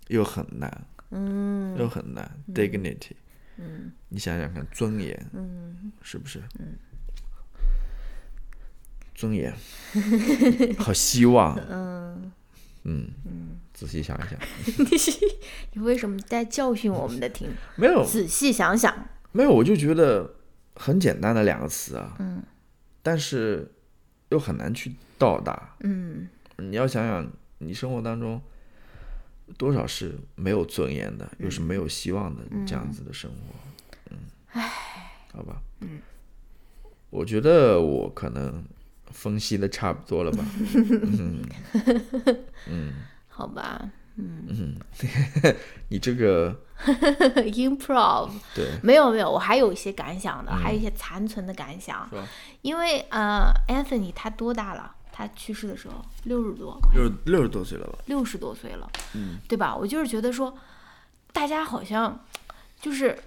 [0.07, 3.11] 又很难，嗯，又很难 dignity。
[3.57, 6.41] 嗯，你想想看，尊严，嗯，是不是？
[6.59, 6.75] 嗯，
[9.15, 9.53] 尊严
[10.77, 12.31] 和希望，嗯，
[12.85, 13.09] 嗯。
[13.25, 14.39] 嗯，仔细想一想，
[15.73, 17.49] 你为什么在教训我们的听？
[17.75, 20.35] 没有，仔细想想，没有，我就觉得
[20.75, 22.41] 很简单的两个词啊，嗯，
[23.03, 23.71] 但是
[24.29, 26.27] 又很难去到达，嗯，
[26.57, 28.41] 你要想想，你生活当中。
[29.57, 33.55] 多少是没有尊严的，又是没有希望的这样子的生活，
[34.11, 34.17] 嗯，
[34.51, 34.71] 唉，
[35.33, 36.01] 好吧，嗯，
[37.09, 38.63] 我觉得我可能
[39.11, 40.43] 分析的差不多了吧，
[40.75, 41.41] 嗯。
[42.67, 42.93] 嗯，
[43.29, 44.45] 好吧，嗯。
[44.49, 44.75] 嗯，
[45.89, 46.59] 你这个
[47.53, 52.09] improv 对，没有没有，我还有一些感想的，还有一些残存的感想，
[52.61, 54.95] 因为呃，Anthony 他多大了？
[55.17, 55.95] 他去世的时候
[56.25, 57.97] 六十多，六六十多岁了吧？
[58.05, 59.75] 六十多岁了，嗯，对吧？
[59.75, 60.55] 我就是觉得说，
[61.33, 62.23] 大家好像
[62.79, 63.17] 就是，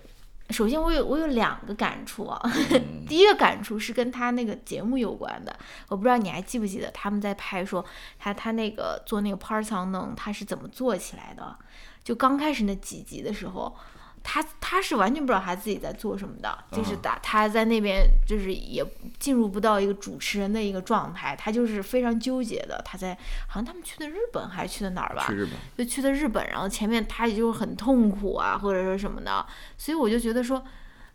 [0.50, 2.40] 首先我有我有两个感触啊。
[3.08, 7.84] 第一个感触是跟他那个节目有关的，我不知道你还记不记得他们在拍说
[8.20, 11.56] 他他那个做那个 Parts Unknown 他是怎么做起来的？
[12.04, 13.76] 就刚开始那几集的时候。
[14.22, 18.84] 他他是完全不知道他自己在做什么的，就是打他在那边就是也
[19.18, 22.80] 进入不到一个主持人的一个状态，他就是非常纠结的。
[22.84, 23.14] 他在
[23.48, 25.24] 好像他们去的日本还是去的哪儿吧？
[25.26, 25.54] 去日本。
[25.76, 29.44] 就去的日本，然后前面他也就很痛苦啊，或者说什么的。
[29.76, 30.62] 所以我就觉得说，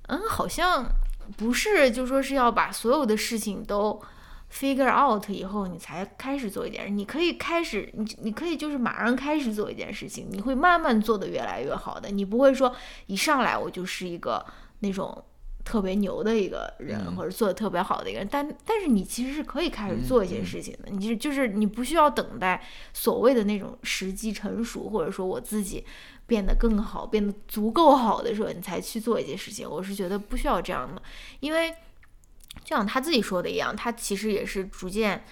[0.07, 0.85] 嗯，好像
[1.37, 4.01] 不是，就说是要把所有的事情都。
[4.57, 6.89] Figure out 以后，你才开始做一件事。
[6.89, 12.09] 你可以开始，你你可以就是马上开始做一件事情，你会慢慢做的越来越好的。
[12.09, 12.73] 你不会说
[13.07, 14.45] 一上来我就是一个
[14.79, 15.21] 那种
[15.65, 18.27] 特别牛的一个人，或者做的特别好的一个人。
[18.31, 20.89] 但但是你其实是可以开始做一些事情的。
[20.89, 25.83] 你就是就是你不需要等待所谓的那种时机成熟，或者说我自己
[26.25, 29.69] 变得更好、变得足够好的时候，你才去做一些事情。
[29.69, 31.01] 我是觉得不需要这样的，
[31.41, 31.75] 因为。
[32.65, 35.23] 就像他自己说的一样，他其实也是逐渐、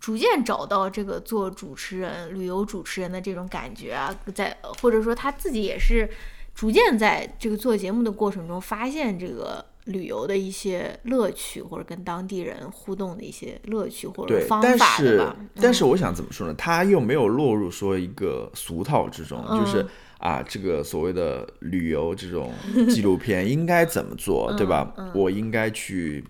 [0.00, 6.10] 逐渐找到这个做主持人、旅游主持人的这种感觉啊，在或者说他自己也是
[6.52, 15.36] 逐渐在这个做节目的过程中发现这个旅游的一些乐趣，或者跟当地人互动的一些乐趣或者方法的吧。
[15.54, 16.54] 但是，但是我想怎么说呢？
[16.54, 19.86] 他又没有落入说一个俗套之中，就是。
[20.20, 22.52] 啊，这个所谓的旅游这种
[22.90, 24.92] 纪录片应该怎么做， 对吧？
[25.14, 26.22] 我应该去，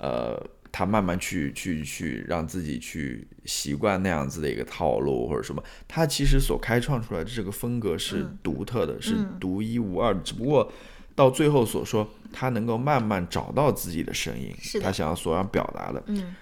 [0.00, 0.42] 呃，
[0.72, 10.20] 他慢慢去去去让自己去习惯那样子的一个套路或者什么，他其实所开创出来的这个风格是独特的，是独一无二的。
[10.20, 10.72] 只不过
[11.14, 16.02] 到最后所说，他能够慢慢找到自己的声音，他想要所要表达的。
[16.06, 16.34] 嗯，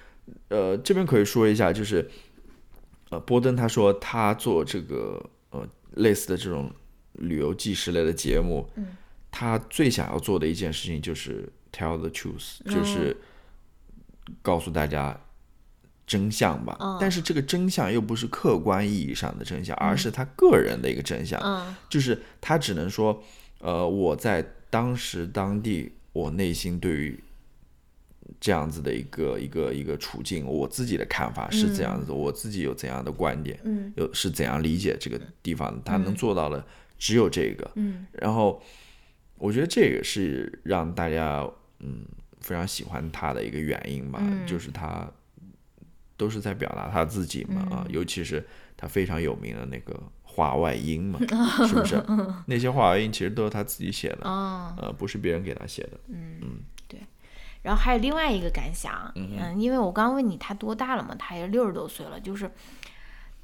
[0.50, 2.08] 呃，这边可以说一下，就是
[3.10, 6.70] 呃，波登他说他做这个呃类似的这种
[7.14, 8.86] 旅游纪实类的节目，嗯，
[9.32, 13.16] 他最想要做的一件事情就是 tell the truth，就是。
[14.42, 15.18] 告诉大家
[16.06, 23.22] 真相吧，但是这个真相又不是客观意义上的真相，而是他个人的一个真相，就是他只能说，
[23.60, 27.22] 呃，我在当时当地，我内心对于
[28.40, 33.92] 这样子的一个一个一个处境，我自己的看法是怎样子，我自己有怎样的观点，嗯。
[33.96, 36.64] 有是怎样理解这个地方，他能做到的
[36.98, 37.70] 只有这个，
[38.12, 38.62] 然后
[39.36, 41.46] 我觉得这个是让大家，
[41.80, 42.04] 嗯。
[42.48, 45.06] 非常喜欢他的一个原因吧，就是他
[46.16, 48.42] 都是在表达他自己嘛啊，尤其是
[48.74, 51.18] 他非常有名的那个话外音嘛，
[51.66, 52.02] 是不是？
[52.48, 56.00] 那些话外音其实都是他自己写的，呃，不是别人给他写的。
[56.08, 56.98] 嗯嗯，对。
[57.60, 62.50] 然后还有另外一个感想，嗯，因为我刚刚问你他多大了嘛，他也六十多岁了，就是，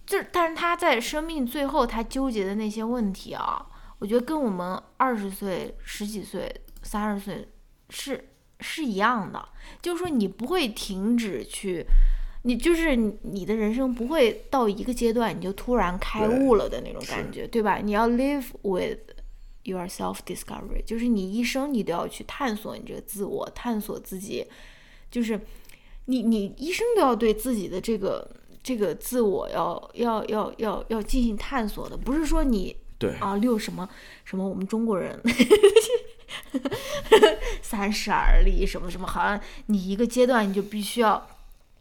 [0.07, 3.67] 就是但是他在生命最后他纠结的那些问题啊，
[3.99, 6.51] 我觉得跟我们二十岁、十几岁、
[6.83, 7.47] 三十岁
[7.91, 8.31] 是。
[8.65, 9.47] 是一样的，
[9.83, 11.85] 就是说你不会停止去，
[12.45, 17.77] 你就是你的人生不会到一个阶段你就突然开悟了的那种感觉，对吧？
[17.77, 18.99] 你要 live with
[19.65, 24.47] your self discovery，就是你一生你都要去探索你这个自我，探索自己，
[25.11, 25.39] 就是
[26.07, 28.29] 你你一生都要对自己的这个
[28.63, 33.89] 这个自我要要要要要进行探索的，不是说你对啊六什么
[34.25, 35.21] 什么我们中国人。
[37.63, 41.27] 三十而立，什么什么，好像你一个阶段你就必须要，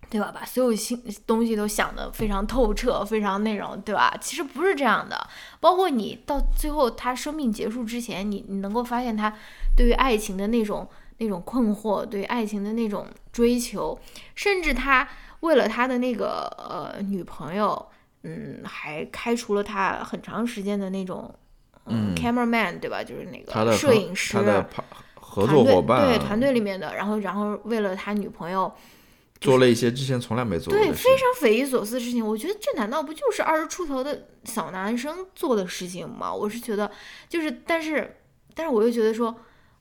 [0.10, 0.32] 对吧？
[0.34, 4.16] 把所有新东西都想得非常透彻，非常那种，对吧？
[4.22, 5.28] 其实不是这样的。
[5.60, 9.34] 包括你到最后他生命结束之前，你你能够发现他
[9.76, 10.88] 对于爱情的那种
[11.18, 14.00] 那种困惑，对爱情的那种追求，
[14.36, 15.08] 甚至他
[15.42, 17.88] 为了他的那个呃女朋友，
[18.24, 21.34] 嗯，还开除了他很长时间的那种。
[21.86, 23.04] 嗯，cameraman 对吧？
[23.04, 24.70] 就是那个摄影师，他的
[25.16, 26.96] 合作伙伴，对团队里面的。
[26.96, 28.74] 然后，然后为了他女朋友，
[29.42, 32.26] 做了一些之前从来没做过的对非常匪夷所思的事情。
[32.26, 36.34] 我觉得这难道不就是二十出头的小男生做的事情吗？
[36.34, 36.90] 我是觉得，
[37.28, 38.18] 就是，但是，
[38.54, 39.36] 但是我又觉得说，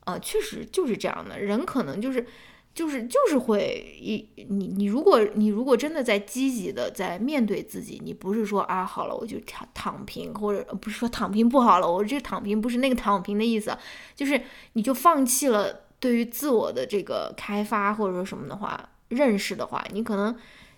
[0.05, 2.27] 呃，确实就是这样的人，可能就是。
[2.75, 13.77] 就是就是会一你你如果你如果真的在积极的在面对自己，你不是说啊好了我就躺躺平，或者不是说躺平不好了，我这躺平不是那个躺平的意思，
[14.15, 14.41] 就是
[14.73, 20.35] 你就放弃了对于自我的这个开发或者说什么的话认识的话，你可能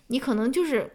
[0.07, 0.91] 你可能就是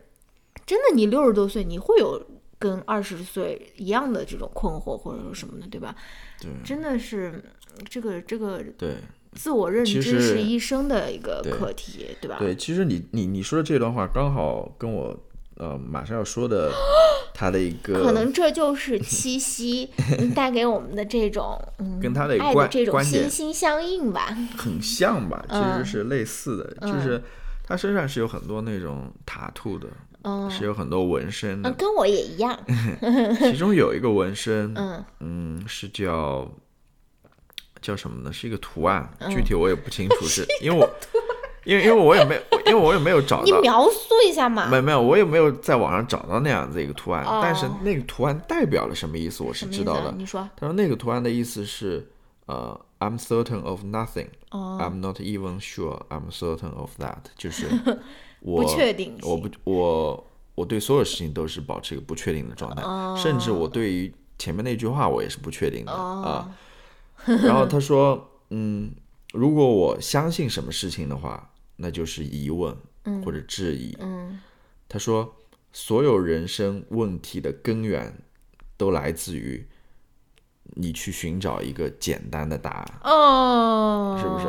[0.66, 2.22] 真的你六十多岁你会有
[2.58, 5.96] 跟二十岁一样的这种困惑或者说什么的，对吧？
[6.42, 7.42] 对，真的是
[7.88, 8.96] 这个这个对。
[9.42, 12.36] 自我认知是一生的一个课题，对吧？
[12.38, 15.18] 对，其实你你你说的这段话刚好跟我
[15.56, 16.70] 呃马上要说的
[17.32, 19.88] 他的一个，可能这就是七夕
[20.36, 25.42] 带给我们的这种嗯，跟他的爱的这种心心相印吧， 很像吧？
[25.48, 27.22] 其实是类似的，就是
[27.66, 29.88] 他身上是有很多那种塔兔的，
[30.50, 32.58] 是有很多纹身的，跟我也一样。
[33.40, 36.46] 其中有一个纹身，嗯嗯，是叫。
[37.80, 38.32] 叫什么呢？
[38.32, 40.88] 是一个图案，具体我也不清楚，是 因为我，
[41.64, 43.44] 因为因为我也没，因为我也没有找到。
[43.44, 44.66] 你描述一下嘛？
[44.68, 47.24] 没有没有，我也没有在网上找到那样子一个图案。
[47.42, 50.12] 但是那个图案代表了什么意思，我是知道的。
[50.16, 50.48] 你说。
[50.56, 52.08] 他说那个图案的意思是，
[52.46, 54.28] 呃，I'm certain of nothing.
[54.50, 56.02] I'm not even sure.
[56.08, 57.18] I'm certain of that.
[57.36, 57.66] 就是
[58.40, 62.82] 我不确定，我不我我对所有事情都是保持一个不确定的状态，
[63.20, 66.50] 甚至我对于前面那句话我也是不确定的啊。
[67.44, 68.92] 然后他说：“嗯，
[69.32, 72.76] 如果我相信什么事情的话，那就是疑问
[73.24, 74.40] 或者质疑。”嗯，
[74.88, 75.36] 他说
[75.72, 78.18] ：“所有人生问题的根源
[78.76, 79.66] 都来自于
[80.76, 84.46] 你去寻找一个简单的答案。”哦，是不是？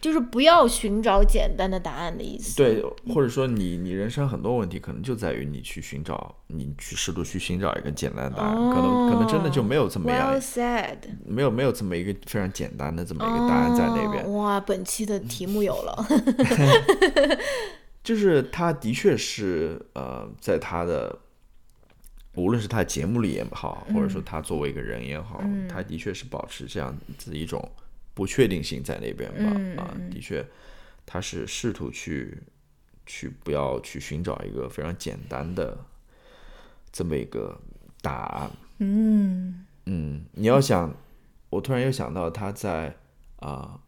[0.00, 2.56] 就是不要寻找简单的答案的意思。
[2.56, 2.82] 对，
[3.12, 10.32] 或者说你你人生很多问题可能就在于你去寻找，你去试图去寻找一个简单的答案，可能可能真的就没有这么样。
[10.32, 10.98] Well said。
[11.24, 14.32] 没有没有这么一个非常简单的这么一个答案在那边。
[14.34, 16.06] 哇，本期的题目有了。
[18.04, 21.18] 就是他的确是呃，在他的
[22.36, 27.68] 无论是他的节目里也好，或者说他作为一个人也好，他的确是保持这样子一种。
[28.14, 29.30] 不确定性在那边
[29.76, 29.82] 吧？
[29.82, 30.42] 啊，的确，
[31.04, 32.38] 他是试图去
[33.04, 35.76] 去不要去寻找一个非常简单的
[36.90, 37.60] 这么一个
[38.00, 38.50] 答案。
[38.78, 40.96] 嗯嗯，你要想，
[41.50, 42.96] 我突然又想到他在
[43.40, 43.78] 啊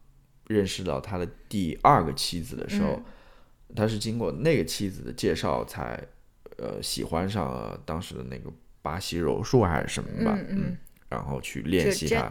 [0.45, 3.01] 认识到他的第二个妻子的时候，
[3.75, 5.99] 他是经过那个妻子的介绍才
[6.61, 8.51] 呃喜欢上了当时的那个
[8.81, 10.77] 巴西柔术还是什么吧，嗯，
[11.09, 12.27] 然后去练习它，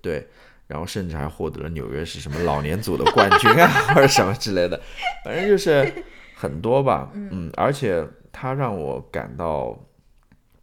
[0.00, 0.26] 对，
[0.66, 4.80] 然后甚至还获得了纽约市什么老年组的冠军啊或者什么之类的，
[5.24, 5.92] 反正就是
[6.34, 9.78] 很多吧，嗯，而且他让我感到。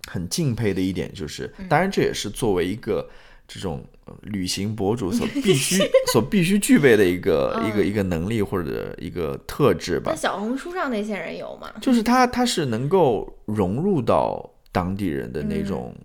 [0.07, 3.09] 很敬佩的一点就是，当然这也是作为一个
[3.47, 3.83] 这种
[4.21, 5.81] 旅行博主所 必须、
[6.11, 10.11] 所必须具备的一个一个一个能力或者一个特质吧。
[10.11, 11.71] 那小红书上那些人有吗？
[11.81, 15.95] 就是他，他是能够融入到当地人的那种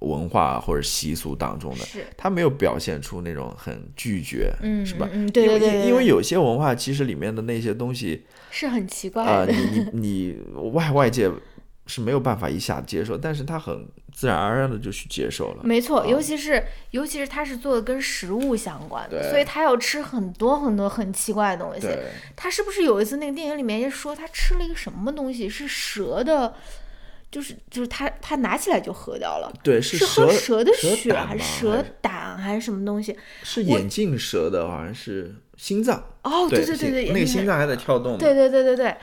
[0.00, 1.84] 文化或者习俗当中的。
[1.84, 5.08] 是，他没有表现出那种很拒绝，嗯，是吧？
[5.12, 5.88] 嗯，对对对。
[5.88, 9.52] 因为有些文化其实里面的那些东西是很奇怪的。
[9.52, 9.58] 你
[9.92, 10.36] 你你
[10.72, 11.30] 外外界。
[11.90, 15.64] 是没有办法一下接受，但是他很自然而然的就去接受了。
[15.64, 21.88] 没错，尤其是尤其是他是做的跟食物相关的，所以他要吃很多很多很奇怪的东西。
[22.36, 25.48] 他是不是有一次那个电影里面也说他吃了一个什么东西？
[25.48, 26.54] 是蛇的，
[27.28, 29.52] 就是就是他他拿起来就喝掉了。
[29.64, 33.18] 对，是喝蛇的血还是蛇胆还是什么东西？
[33.42, 36.00] 是眼镜蛇的，好像是心脏。
[36.22, 38.16] 哦，对对对对，那个心脏还在跳动。
[38.16, 38.96] 对对对对对，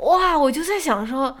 [0.00, 0.38] 哇！
[0.38, 1.34] 我就在想说。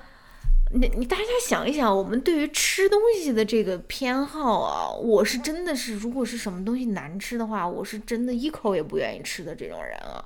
[0.76, 10.24] 你你大家想一想，我们对于吃东西的这个偏好啊，我是真的是，如果是什么东西难吃的话，我是真的一口也不愿意吃的这种人啊，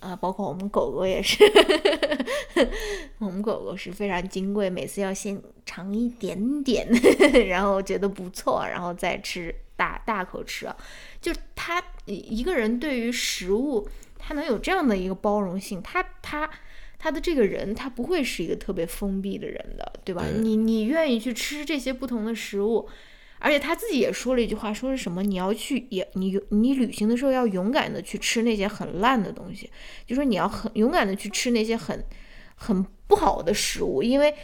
[0.00, 1.42] 啊，包括我们狗狗也是，
[3.16, 6.86] 我们狗狗是非常金贵，每次要先尝一点点，
[7.48, 10.68] 然后觉得不错，然后再吃大大口吃，
[11.22, 13.88] 就他一个人对于食物，
[14.18, 16.50] 他能有这样的一个包容性，他他。
[16.98, 20.24] 他的这个人，他不会是一个特别封闭的人的，对吧？
[20.40, 22.88] 你你愿意去吃这些不同的食物，
[23.38, 25.22] 而且他自己也说了一句话，说是什么？
[25.22, 29.70] 你要去也你你旅行的时候要勇敢的去吃那些很烂的东西，
[30.06, 32.02] 就说你要很勇敢的去吃那些很
[32.54, 34.34] 很不好的食物，因为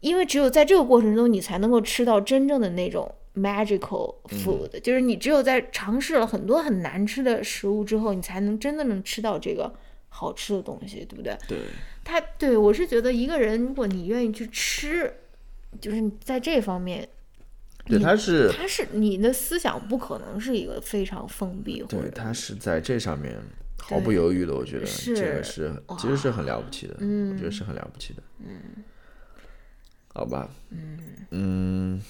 [0.00, 9.72] 因为只有在这个过程中，你才能够吃到真正的那种 magical food，就是你只有在尝试了很多很难吃的食物之后，你才能真的能吃到这个。
[10.16, 11.36] 好吃的东西，对不对？
[11.48, 11.58] 对，
[12.04, 15.12] 他对我是觉得一个人，如果你愿意去吃，
[15.80, 17.08] 就是在这方面，
[17.84, 23.36] 对他是他是你的思想不可能是一个非常封闭，对他是在这上面
[23.78, 28.84] 毫不犹豫的，我觉得这个是其实是很了不起的，嗯，我觉得是很了不起的，嗯，
[30.14, 30.98] 好吧，嗯。
[31.36, 32.00] 嗯，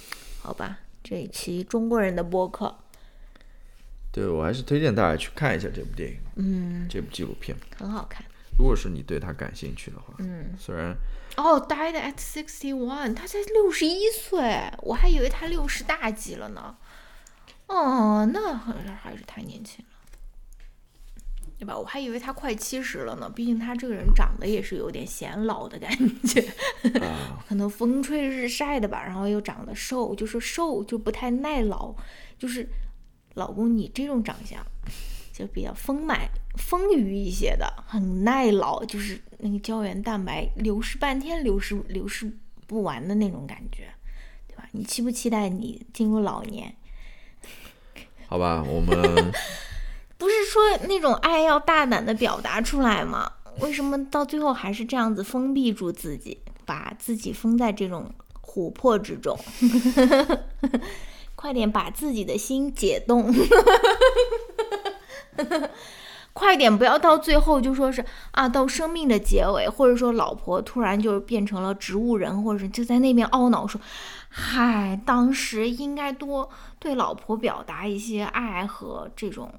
[0.42, 2.76] 好吧，这一期中国人的播客。
[4.15, 8.25] 对，我还是推荐大家去看一下这部电影，嗯，这部纪录片很好看。
[8.57, 10.97] 如果是你对他感兴趣的话，嗯，虽然
[11.37, 16.77] 哦，died at sixty one，他才六十一岁，我还以为他六十大几了呢。
[17.67, 19.91] 哦，那还是太年轻了，
[21.59, 21.77] 对吧？
[21.77, 25.91] 我还以为他快七十了呢，毕竟他这个人长得也是有点显老的感
[26.25, 26.41] 觉，
[27.49, 31.93] 可能风吹日晒的吧，然后又长得瘦，就是瘦就不太耐老，
[32.39, 32.69] 就是。
[33.35, 34.64] 老公，你这种长相
[35.32, 42.32] 就比较丰满、丰腴一些的，很耐老，就是那个胶原蛋白流失半天流失流失
[42.66, 43.93] 不完的那种感觉，
[44.47, 44.68] 对吧？
[44.72, 46.74] 你期不期待你进入老年？
[48.26, 48.97] 好吧，我们
[50.16, 53.30] 不是说那种爱要大胆的表达出来吗？
[53.61, 58.12] 为什么到最后还是这样子封闭住自己，把自己封在这种
[58.43, 59.39] 琥珀之中？
[61.45, 63.30] 快点把自己的心解冻，
[66.32, 73.78] 快点不要到最后就说是啊，到生命的结尾，或者说老婆突然就变成了植物人，或者是就在那边懊恼说，
[74.30, 79.52] 嗨，当时应该多对老婆表达一些爱和这种，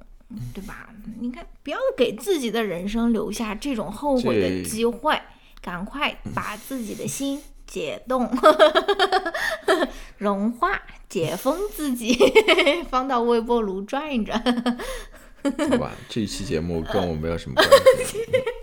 [0.55, 0.89] 对吧？
[1.19, 5.22] 你看，不要给自己的人生留下这种后悔的机会，
[5.61, 7.39] 赶快把自己的心。
[7.65, 8.29] 解冻，
[10.17, 12.17] 融化，解封自己，
[12.89, 14.39] 放到微波炉转一转。
[15.69, 17.67] 好吧，这一期节目跟我没有什么关
[18.05, 18.19] 系。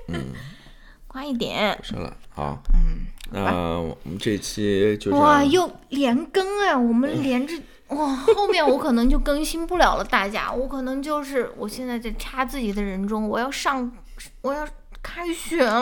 [0.08, 0.32] 嗯，
[1.06, 1.78] 快一点。
[1.82, 2.62] 说了，好。
[2.74, 6.76] 嗯，那我们这期就哇，又连更哎！
[6.76, 7.54] 我们连着
[7.88, 13.92] 哇，后面我可能就更新不了了，大家，我可能就是我现在在插自己的人中，我要上，
[14.40, 14.66] 我要
[15.02, 15.80] 开学了。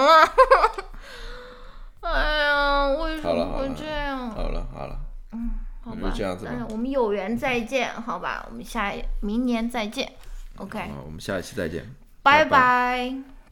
[2.01, 4.31] 哎呀，为什么会这样？
[4.31, 4.99] 好了好了，
[5.33, 5.51] 嗯，
[5.85, 6.53] 好吧，这样子吧。
[6.71, 10.11] 我们有缘再见，好吧，我们下明年再见
[10.57, 10.91] ，OK。
[11.05, 11.85] 我们下一期再见，
[12.23, 13.15] 拜拜。